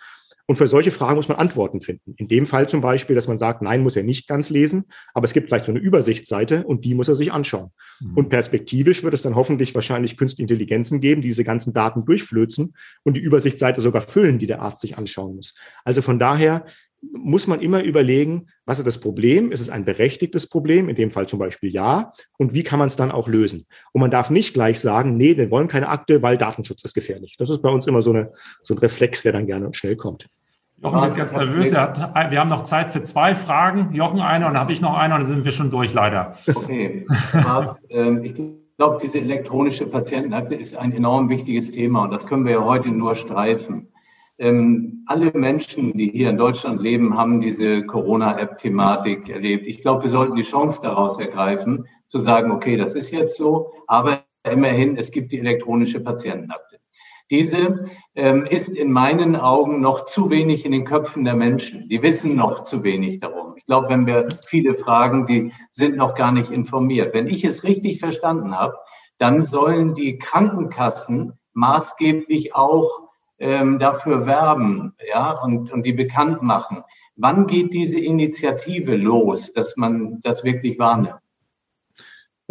Und 0.51 0.57
für 0.57 0.67
solche 0.67 0.91
Fragen 0.91 1.15
muss 1.15 1.29
man 1.29 1.37
Antworten 1.37 1.79
finden. 1.79 2.13
In 2.17 2.27
dem 2.27 2.45
Fall 2.45 2.67
zum 2.67 2.81
Beispiel, 2.81 3.15
dass 3.15 3.29
man 3.29 3.37
sagt, 3.37 3.61
nein, 3.61 3.83
muss 3.83 3.95
er 3.95 4.03
nicht 4.03 4.27
ganz 4.27 4.49
lesen, 4.49 4.83
aber 5.13 5.23
es 5.23 5.31
gibt 5.31 5.47
vielleicht 5.47 5.63
so 5.63 5.71
eine 5.71 5.79
Übersichtsseite 5.79 6.65
und 6.65 6.83
die 6.83 6.93
muss 6.93 7.07
er 7.07 7.15
sich 7.15 7.31
anschauen. 7.31 7.69
Mhm. 8.01 8.17
Und 8.17 8.29
perspektivisch 8.29 9.01
wird 9.01 9.13
es 9.13 9.21
dann 9.21 9.35
hoffentlich 9.35 9.73
wahrscheinlich 9.75 10.17
künstliche 10.17 10.41
Intelligenzen 10.41 10.99
geben, 10.99 11.21
die 11.21 11.29
diese 11.29 11.45
ganzen 11.45 11.73
Daten 11.73 12.03
durchflözen 12.03 12.75
und 13.03 13.15
die 13.15 13.21
Übersichtsseite 13.21 13.79
sogar 13.79 14.01
füllen, 14.01 14.39
die 14.39 14.47
der 14.47 14.61
Arzt 14.61 14.81
sich 14.81 14.97
anschauen 14.97 15.37
muss. 15.37 15.53
Also 15.85 16.01
von 16.01 16.19
daher 16.19 16.65
muss 17.13 17.47
man 17.47 17.61
immer 17.61 17.81
überlegen, 17.81 18.47
was 18.65 18.77
ist 18.77 18.85
das 18.85 18.99
Problem? 18.99 19.53
Ist 19.53 19.61
es 19.61 19.69
ein 19.69 19.85
berechtigtes 19.85 20.47
Problem? 20.47 20.89
In 20.89 20.97
dem 20.97 21.11
Fall 21.11 21.29
zum 21.29 21.39
Beispiel 21.39 21.71
ja. 21.71 22.11
Und 22.37 22.53
wie 22.53 22.63
kann 22.63 22.77
man 22.77 22.87
es 22.87 22.97
dann 22.97 23.11
auch 23.11 23.29
lösen? 23.29 23.65
Und 23.93 24.01
man 24.01 24.11
darf 24.11 24.29
nicht 24.29 24.53
gleich 24.53 24.81
sagen, 24.81 25.15
nee, 25.15 25.37
wir 25.37 25.49
wollen 25.49 25.69
keine 25.69 25.87
Akte, 25.87 26.21
weil 26.21 26.37
Datenschutz 26.37 26.83
ist 26.83 26.93
gefährlich. 26.93 27.37
Das 27.37 27.49
ist 27.49 27.61
bei 27.61 27.69
uns 27.69 27.87
immer 27.87 28.01
so, 28.01 28.11
eine, 28.11 28.31
so 28.63 28.75
ein 28.75 28.79
Reflex, 28.79 29.23
der 29.23 29.31
dann 29.31 29.47
gerne 29.47 29.65
und 29.65 29.77
schnell 29.77 29.95
kommt. 29.95 30.27
Jochen 30.83 31.03
ist 31.03 31.15
ganz 31.15 31.31
nervös. 31.35 31.75
Hat, 31.75 32.31
wir 32.31 32.39
haben 32.39 32.49
noch 32.49 32.63
Zeit 32.63 32.91
für 32.91 33.03
zwei 33.03 33.35
Fragen. 33.35 33.93
Jochen 33.93 34.19
eine 34.19 34.47
und 34.47 34.53
dann 34.53 34.61
habe 34.61 34.73
ich 34.73 34.81
noch 34.81 34.97
eine 34.97 35.13
und 35.13 35.21
dann 35.21 35.27
sind 35.27 35.45
wir 35.45 35.51
schon 35.51 35.69
durch, 35.69 35.93
leider. 35.93 36.33
Okay. 36.53 37.05
Was, 37.33 37.85
ähm, 37.89 38.23
ich 38.23 38.33
glaube, 38.77 38.97
diese 39.01 39.19
elektronische 39.19 39.85
Patientenakte 39.85 40.55
ist 40.55 40.75
ein 40.75 40.91
enorm 40.91 41.29
wichtiges 41.29 41.69
Thema 41.69 42.03
und 42.03 42.11
das 42.11 42.25
können 42.25 42.45
wir 42.45 42.53
ja 42.53 42.65
heute 42.65 42.89
nur 42.89 43.15
streifen. 43.15 43.89
Ähm, 44.39 45.03
alle 45.05 45.31
Menschen, 45.33 45.93
die 45.95 46.09
hier 46.09 46.31
in 46.31 46.37
Deutschland 46.37 46.81
leben, 46.81 47.15
haben 47.15 47.41
diese 47.41 47.85
Corona-App-Thematik 47.85 49.29
erlebt. 49.29 49.67
Ich 49.67 49.81
glaube, 49.81 50.03
wir 50.03 50.09
sollten 50.09 50.35
die 50.35 50.41
Chance 50.41 50.81
daraus 50.81 51.19
ergreifen, 51.19 51.85
zu 52.07 52.17
sagen, 52.17 52.49
okay, 52.49 52.75
das 52.75 52.95
ist 52.95 53.11
jetzt 53.11 53.37
so, 53.37 53.71
aber 53.85 54.23
immerhin, 54.49 54.97
es 54.97 55.11
gibt 55.11 55.31
die 55.31 55.39
elektronische 55.39 55.99
Patientenakte. 55.99 56.70
Diese 57.31 57.85
ähm, 58.13 58.45
ist 58.45 58.75
in 58.75 58.91
meinen 58.91 59.37
Augen 59.37 59.79
noch 59.79 60.03
zu 60.03 60.29
wenig 60.29 60.65
in 60.65 60.73
den 60.73 60.83
Köpfen 60.83 61.23
der 61.23 61.35
Menschen. 61.35 61.87
Die 61.87 62.03
wissen 62.03 62.35
noch 62.35 62.63
zu 62.63 62.83
wenig 62.83 63.19
darum. 63.19 63.53
Ich 63.55 63.63
glaube, 63.63 63.87
wenn 63.87 64.05
wir 64.05 64.27
viele 64.45 64.75
fragen, 64.75 65.25
die 65.25 65.53
sind 65.71 65.95
noch 65.95 66.13
gar 66.13 66.33
nicht 66.33 66.51
informiert. 66.51 67.13
Wenn 67.13 67.27
ich 67.27 67.45
es 67.45 67.63
richtig 67.63 67.99
verstanden 67.99 68.53
habe, 68.53 68.75
dann 69.17 69.43
sollen 69.43 69.93
die 69.93 70.17
Krankenkassen 70.17 71.39
maßgeblich 71.53 72.53
auch 72.53 73.07
ähm, 73.39 73.79
dafür 73.79 74.25
werben 74.25 74.93
ja, 75.07 75.31
und, 75.41 75.71
und 75.71 75.85
die 75.85 75.93
bekannt 75.93 76.41
machen. 76.41 76.83
Wann 77.15 77.47
geht 77.47 77.73
diese 77.73 77.99
Initiative 77.99 78.97
los, 78.97 79.53
dass 79.53 79.77
man 79.77 80.19
das 80.21 80.43
wirklich 80.43 80.79
wahrnimmt? 80.79 81.20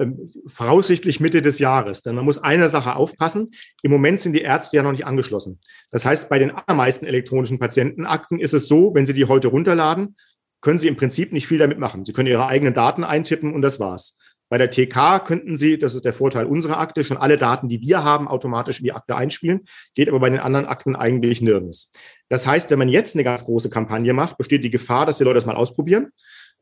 Ähm, 0.01 0.31
voraussichtlich 0.47 1.21
Mitte 1.21 1.43
des 1.43 1.59
Jahres. 1.59 2.03
Denn 2.03 2.15
man 2.15 2.25
muss 2.25 2.39
einer 2.39 2.69
Sache 2.69 2.97
aufpassen. 2.97 3.51
Im 3.83 3.91
Moment 3.91 4.19
sind 4.21 4.33
die 4.33 4.41
Ärzte 4.41 4.79
ja 4.79 4.83
noch 4.83 4.93
nicht 4.93 5.07
angeschlossen. 5.07 5.61
Das 5.91 6.07
heißt, 6.07 6.31
bei 6.31 6.39
den 6.39 6.51
allermeisten 6.51 7.05
elektronischen 7.05 7.59
Patientenakten 7.59 8.41
ist 8.41 8.55
es 8.55 8.67
so, 8.67 8.95
wenn 8.95 9.05
Sie 9.05 9.13
die 9.13 9.27
heute 9.27 9.49
runterladen, 9.49 10.17
können 10.63 10.79
Sie 10.79 10.89
im 10.89 10.97
Prinzip 10.97 11.33
nicht 11.33 11.47
viel 11.47 11.59
damit 11.59 11.79
machen. 11.79 12.05
Sie 12.07 12.13
können 12.13 12.29
Ihre 12.29 12.47
eigenen 12.47 12.73
Daten 12.73 13.05
eintippen 13.05 13.53
und 13.53 13.61
das 13.63 13.79
war's. 13.79 14.19
Bei 14.49 14.59
der 14.59 14.71
TK 14.71 15.21
könnten 15.25 15.57
Sie, 15.57 15.79
das 15.79 15.95
ist 15.95 16.05
der 16.05 16.15
Vorteil 16.15 16.47
unserer 16.47 16.79
Akte, 16.79 17.05
schon 17.05 17.19
alle 17.19 17.37
Daten, 17.37 17.69
die 17.69 17.81
wir 17.81 18.03
haben, 18.03 18.27
automatisch 18.27 18.79
in 18.79 18.85
die 18.85 18.93
Akte 18.93 19.17
einspielen. 19.17 19.61
Geht 19.95 20.09
aber 20.09 20.19
bei 20.19 20.31
den 20.31 20.41
anderen 20.41 20.67
Akten 20.67 20.97
eigentlich 20.97 21.41
nirgends. 21.41 21.93
Das 22.29 22.47
heißt, 22.47 22.71
wenn 22.71 22.79
man 22.79 22.89
jetzt 22.89 23.15
eine 23.15 23.25
ganz 23.25 23.45
große 23.45 23.71
Kampagne 23.71 24.13
macht, 24.13 24.39
besteht 24.39 24.65
die 24.65 24.71
Gefahr, 24.71 25.07
dass 25.07 25.19
die 25.19 25.25
Leute 25.25 25.35
das 25.35 25.47
mal 25.47 25.57
ausprobieren 25.57 26.11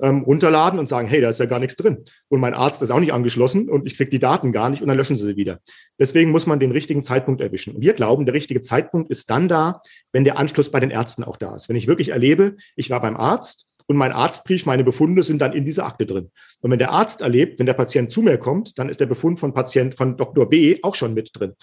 ähm, 0.00 0.22
runterladen 0.22 0.78
und 0.78 0.86
sagen, 0.86 1.08
hey, 1.08 1.20
da 1.20 1.28
ist 1.28 1.40
ja 1.40 1.46
gar 1.46 1.58
nichts 1.58 1.76
drin. 1.76 2.04
Und 2.28 2.40
mein 2.40 2.54
Arzt 2.54 2.82
ist 2.82 2.90
auch 2.90 3.00
nicht 3.00 3.12
angeschlossen 3.12 3.68
und 3.68 3.86
ich 3.86 3.96
kriege 3.96 4.10
die 4.10 4.18
Daten 4.18 4.52
gar 4.52 4.70
nicht 4.70 4.82
und 4.82 4.88
dann 4.88 4.96
löschen 4.96 5.16
sie 5.16 5.26
sie 5.26 5.36
wieder. 5.36 5.60
Deswegen 5.98 6.30
muss 6.30 6.46
man 6.46 6.60
den 6.60 6.70
richtigen 6.70 7.02
Zeitpunkt 7.02 7.40
erwischen. 7.40 7.74
Und 7.74 7.82
wir 7.82 7.94
glauben, 7.94 8.24
der 8.24 8.34
richtige 8.34 8.60
Zeitpunkt 8.60 9.10
ist 9.10 9.30
dann 9.30 9.48
da, 9.48 9.80
wenn 10.12 10.24
der 10.24 10.38
Anschluss 10.38 10.70
bei 10.70 10.80
den 10.80 10.90
Ärzten 10.90 11.24
auch 11.24 11.36
da 11.36 11.54
ist. 11.54 11.68
Wenn 11.68 11.76
ich 11.76 11.86
wirklich 11.86 12.10
erlebe, 12.10 12.56
ich 12.76 12.90
war 12.90 13.00
beim 13.00 13.16
Arzt 13.16 13.66
und 13.86 13.96
mein 13.96 14.12
Arztbrief, 14.12 14.66
meine 14.66 14.84
Befunde 14.84 15.22
sind 15.22 15.40
dann 15.40 15.52
in 15.52 15.64
dieser 15.64 15.86
Akte 15.86 16.06
drin. 16.06 16.30
Und 16.60 16.70
wenn 16.70 16.78
der 16.78 16.90
Arzt 16.90 17.22
erlebt, 17.22 17.58
wenn 17.58 17.66
der 17.66 17.74
Patient 17.74 18.10
zu 18.10 18.22
mir 18.22 18.38
kommt, 18.38 18.78
dann 18.78 18.88
ist 18.88 19.00
der 19.00 19.06
Befund 19.06 19.38
von 19.38 19.54
Patient 19.54 19.94
von 19.94 20.16
Dr. 20.16 20.48
B 20.48 20.78
auch 20.82 20.94
schon 20.94 21.14
mit 21.14 21.30
drin. 21.32 21.54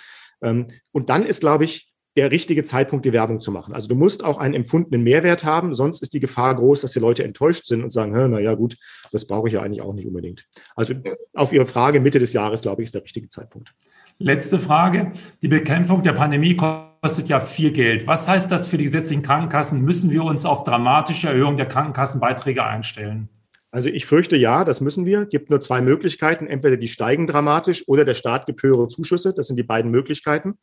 Ähm, 0.41 0.67
und 0.91 1.09
dann 1.09 1.25
ist, 1.25 1.41
glaube 1.41 1.65
ich, 1.65 1.93
der 2.15 2.31
richtige 2.31 2.63
Zeitpunkt, 2.63 3.05
die 3.05 3.13
Werbung 3.13 3.41
zu 3.41 3.51
machen. 3.51 3.73
Also 3.73 3.89
du 3.89 3.95
musst 3.95 4.23
auch 4.23 4.37
einen 4.37 4.53
empfundenen 4.53 5.03
Mehrwert 5.03 5.43
haben, 5.43 5.73
sonst 5.73 6.01
ist 6.01 6.13
die 6.13 6.19
Gefahr 6.19 6.55
groß, 6.55 6.81
dass 6.81 6.91
die 6.91 6.99
Leute 6.99 7.23
enttäuscht 7.23 7.65
sind 7.65 7.83
und 7.83 7.89
sagen, 7.89 8.13
na 8.13 8.39
ja 8.39 8.55
gut, 8.55 8.77
das 9.11 9.27
brauche 9.27 9.47
ich 9.47 9.53
ja 9.55 9.61
eigentlich 9.61 9.81
auch 9.81 9.93
nicht 9.93 10.07
unbedingt. 10.07 10.45
Also 10.75 10.93
auf 11.33 11.51
Ihre 11.51 11.65
Frage, 11.65 11.99
Mitte 11.99 12.19
des 12.19 12.33
Jahres, 12.33 12.61
glaube 12.61 12.81
ich, 12.81 12.87
ist 12.87 12.95
der 12.95 13.03
richtige 13.03 13.27
Zeitpunkt. 13.27 13.73
Letzte 14.17 14.59
Frage. 14.59 15.11
Die 15.41 15.49
Bekämpfung 15.49 16.01
der 16.01 16.13
Pandemie 16.13 16.55
kostet 16.55 17.27
ja 17.27 17.41
viel 17.41 17.73
Geld. 17.73 18.07
Was 18.07 18.29
heißt 18.29 18.49
das 18.49 18.69
für 18.69 18.77
die 18.77 18.85
gesetzlichen 18.85 19.21
Krankenkassen? 19.21 19.81
Müssen 19.81 20.09
wir 20.09 20.23
uns 20.23 20.45
auf 20.45 20.63
dramatische 20.63 21.27
Erhöhung 21.27 21.57
der 21.57 21.67
Krankenkassenbeiträge 21.67 22.63
einstellen? 22.63 23.27
Also 23.75 23.89
ich 23.89 24.05
fürchte 24.05 24.37
ja, 24.37 24.63
das 24.63 24.79
müssen 24.79 25.05
wir. 25.05 25.25
Gibt 25.25 25.49
nur 25.49 25.59
zwei 25.59 25.81
Möglichkeiten. 25.81 26.47
Entweder 26.47 26.77
die 26.77 26.87
steigen 26.87 27.27
dramatisch 27.27 27.83
oder 27.87 28.05
der 28.05 28.13
Staat 28.13 28.45
gibt 28.45 28.63
höhere 28.63 28.87
Zuschüsse. 28.87 29.33
Das 29.33 29.47
sind 29.47 29.57
die 29.57 29.63
beiden 29.63 29.91
Möglichkeiten. 29.91 30.53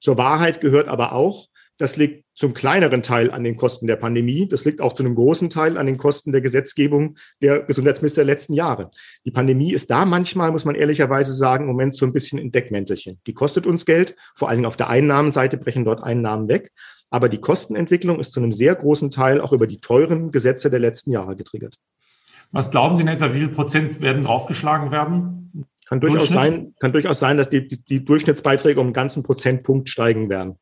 Zur 0.00 0.16
Wahrheit 0.16 0.62
gehört 0.62 0.88
aber 0.88 1.12
auch, 1.12 1.48
das 1.76 1.98
liegt 1.98 2.24
zum 2.34 2.54
kleineren 2.54 3.02
Teil 3.02 3.30
an 3.30 3.44
den 3.44 3.56
Kosten 3.56 3.86
der 3.86 3.96
Pandemie. 3.96 4.48
Das 4.48 4.64
liegt 4.64 4.80
auch 4.80 4.94
zu 4.94 5.04
einem 5.04 5.16
großen 5.16 5.50
Teil 5.50 5.76
an 5.76 5.84
den 5.84 5.98
Kosten 5.98 6.32
der 6.32 6.40
Gesetzgebung 6.40 7.18
der 7.42 7.60
Gesundheitsminister 7.60 8.24
der 8.24 8.32
letzten 8.32 8.54
Jahre. 8.54 8.90
Die 9.26 9.32
Pandemie 9.32 9.74
ist 9.74 9.90
da 9.90 10.06
manchmal, 10.06 10.50
muss 10.50 10.64
man 10.64 10.74
ehrlicherweise 10.74 11.34
sagen, 11.34 11.64
im 11.64 11.68
Moment 11.68 11.94
so 11.94 12.06
ein 12.06 12.14
bisschen 12.14 12.38
ein 12.38 12.52
Deckmäntelchen. 12.52 13.20
Die 13.26 13.34
kostet 13.34 13.66
uns 13.66 13.84
Geld. 13.84 14.16
Vor 14.34 14.48
allen 14.48 14.60
Dingen 14.60 14.66
auf 14.66 14.78
der 14.78 14.88
Einnahmenseite 14.88 15.58
brechen 15.58 15.84
dort 15.84 16.02
Einnahmen 16.02 16.48
weg. 16.48 16.72
Aber 17.10 17.28
die 17.28 17.42
Kostenentwicklung 17.42 18.18
ist 18.18 18.32
zu 18.32 18.40
einem 18.40 18.52
sehr 18.52 18.74
großen 18.74 19.10
Teil 19.10 19.42
auch 19.42 19.52
über 19.52 19.66
die 19.66 19.78
teuren 19.78 20.30
Gesetze 20.30 20.70
der 20.70 20.80
letzten 20.80 21.10
Jahre 21.10 21.36
getriggert. 21.36 21.76
Was 22.52 22.70
glauben 22.70 22.94
Sie 22.96 23.02
in 23.02 23.08
etwa, 23.08 23.32
wie 23.32 23.38
viel 23.38 23.48
Prozent 23.48 24.00
werden 24.00 24.22
draufgeschlagen 24.22 24.92
werden? 24.92 25.66
Kann 25.86 26.00
durchaus 26.00 26.28
sein, 26.28 26.74
kann 26.80 26.92
durchaus 26.92 27.18
sein, 27.18 27.36
dass 27.36 27.48
die, 27.48 27.66
die, 27.66 27.84
die 27.84 28.04
Durchschnittsbeiträge 28.04 28.80
um 28.80 28.86
einen 28.86 28.94
ganzen 28.94 29.22
Prozentpunkt 29.22 29.88
steigen 29.88 30.30
werden. 30.30 30.58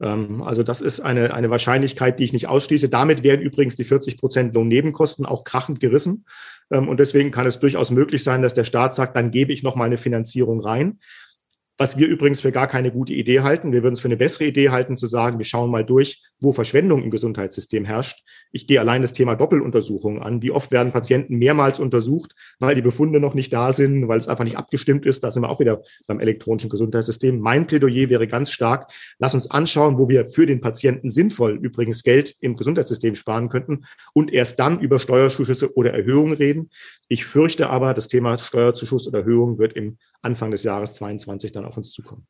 Ähm, 0.00 0.42
also 0.42 0.62
das 0.62 0.80
ist 0.80 1.00
eine, 1.00 1.34
eine 1.34 1.50
Wahrscheinlichkeit, 1.50 2.18
die 2.18 2.24
ich 2.24 2.32
nicht 2.32 2.48
ausschließe. 2.48 2.88
Damit 2.88 3.22
werden 3.22 3.42
übrigens 3.42 3.76
die 3.76 3.84
40 3.84 4.18
Prozent 4.18 4.54
Lohnnebenkosten 4.54 5.26
auch 5.26 5.44
krachend 5.44 5.80
gerissen. 5.80 6.26
Ähm, 6.70 6.88
und 6.88 6.98
deswegen 6.98 7.30
kann 7.30 7.46
es 7.46 7.60
durchaus 7.60 7.90
möglich 7.90 8.24
sein, 8.24 8.42
dass 8.42 8.54
der 8.54 8.64
Staat 8.64 8.94
sagt, 8.94 9.16
dann 9.16 9.30
gebe 9.30 9.52
ich 9.52 9.62
noch 9.62 9.76
mal 9.76 9.84
eine 9.84 9.98
Finanzierung 9.98 10.60
rein. 10.60 10.98
Was 11.78 11.96
wir 11.96 12.06
übrigens 12.06 12.42
für 12.42 12.52
gar 12.52 12.66
keine 12.66 12.92
gute 12.92 13.14
Idee 13.14 13.40
halten. 13.40 13.72
Wir 13.72 13.82
würden 13.82 13.94
es 13.94 14.00
für 14.00 14.08
eine 14.08 14.16
bessere 14.16 14.44
Idee 14.44 14.68
halten, 14.68 14.96
zu 14.96 15.06
sagen, 15.06 15.38
wir 15.38 15.46
schauen 15.46 15.70
mal 15.70 15.84
durch, 15.84 16.22
wo 16.38 16.52
Verschwendung 16.52 17.02
im 17.02 17.10
Gesundheitssystem 17.10 17.84
herrscht. 17.84 18.22
Ich 18.52 18.66
gehe 18.66 18.78
allein 18.78 19.00
das 19.00 19.14
Thema 19.14 19.36
Doppeluntersuchungen 19.36 20.22
an. 20.22 20.42
Wie 20.42 20.50
oft 20.50 20.70
werden 20.70 20.92
Patienten 20.92 21.36
mehrmals 21.38 21.80
untersucht, 21.80 22.34
weil 22.58 22.74
die 22.74 22.82
Befunde 22.82 23.20
noch 23.20 23.34
nicht 23.34 23.52
da 23.52 23.72
sind, 23.72 24.06
weil 24.08 24.18
es 24.18 24.28
einfach 24.28 24.44
nicht 24.44 24.58
abgestimmt 24.58 25.06
ist. 25.06 25.24
Da 25.24 25.30
sind 25.30 25.42
wir 25.42 25.48
auch 25.48 25.60
wieder 25.60 25.82
beim 26.06 26.20
elektronischen 26.20 26.68
Gesundheitssystem. 26.68 27.40
Mein 27.40 27.66
Plädoyer 27.66 28.10
wäre 28.10 28.28
ganz 28.28 28.50
stark, 28.50 28.92
lass 29.18 29.34
uns 29.34 29.50
anschauen, 29.50 29.98
wo 29.98 30.08
wir 30.08 30.28
für 30.28 30.46
den 30.46 30.60
Patienten 30.60 31.10
sinnvoll 31.10 31.58
übrigens 31.62 32.02
Geld 32.02 32.36
im 32.40 32.56
Gesundheitssystem 32.56 33.14
sparen 33.14 33.48
könnten 33.48 33.86
und 34.12 34.32
erst 34.32 34.58
dann 34.58 34.80
über 34.80 34.98
Steuerzuschüsse 34.98 35.74
oder 35.74 35.94
Erhöhungen 35.94 36.34
reden. 36.34 36.70
Ich 37.12 37.26
fürchte 37.26 37.68
aber, 37.68 37.92
das 37.92 38.08
Thema 38.08 38.38
Steuerzuschuss 38.38 39.06
oder 39.06 39.18
Erhöhung 39.18 39.58
wird 39.58 39.74
im 39.74 39.98
Anfang 40.22 40.50
des 40.50 40.62
Jahres 40.62 40.94
22 40.94 41.52
dann 41.52 41.66
auf 41.66 41.76
uns 41.76 41.92
zukommen. 41.92 42.26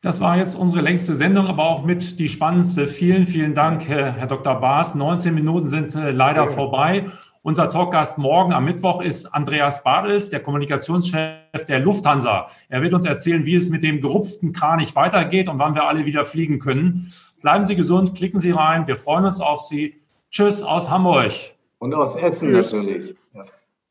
Das 0.00 0.20
war 0.20 0.36
jetzt 0.36 0.56
unsere 0.56 0.80
längste 0.80 1.14
Sendung, 1.14 1.46
aber 1.46 1.62
auch 1.62 1.84
mit 1.84 2.18
die 2.18 2.28
spannendste. 2.28 2.88
Vielen, 2.88 3.24
vielen 3.24 3.54
Dank, 3.54 3.88
Herr 3.88 4.26
Dr. 4.26 4.56
Baas. 4.56 4.96
19 4.96 5.32
Minuten 5.32 5.68
sind 5.68 5.94
äh, 5.94 6.10
leider 6.10 6.42
ja. 6.42 6.46
vorbei. 6.48 7.04
Unser 7.42 7.70
Talkgast 7.70 8.18
morgen 8.18 8.52
am 8.52 8.64
Mittwoch 8.64 9.00
ist 9.00 9.26
Andreas 9.26 9.84
Badels, 9.84 10.28
der 10.28 10.40
Kommunikationschef 10.40 11.64
der 11.68 11.78
Lufthansa. 11.78 12.48
Er 12.68 12.82
wird 12.82 12.94
uns 12.94 13.04
erzählen, 13.04 13.46
wie 13.46 13.54
es 13.54 13.70
mit 13.70 13.84
dem 13.84 14.00
gerupften 14.00 14.52
Kranich 14.52 14.96
weitergeht 14.96 15.48
und 15.48 15.60
wann 15.60 15.76
wir 15.76 15.86
alle 15.86 16.04
wieder 16.04 16.24
fliegen 16.24 16.58
können. 16.58 17.12
Bleiben 17.42 17.62
Sie 17.62 17.76
gesund, 17.76 18.16
klicken 18.16 18.40
Sie 18.40 18.50
rein. 18.50 18.88
Wir 18.88 18.96
freuen 18.96 19.24
uns 19.24 19.40
auf 19.40 19.60
Sie. 19.60 20.00
Tschüss 20.32 20.64
aus 20.64 20.90
Hamburg. 20.90 21.32
Und 21.78 21.94
aus 21.94 22.16
Essen 22.16 22.50
Tschüss. 22.50 22.72
natürlich. 22.72 23.14
Ja. 23.34 23.44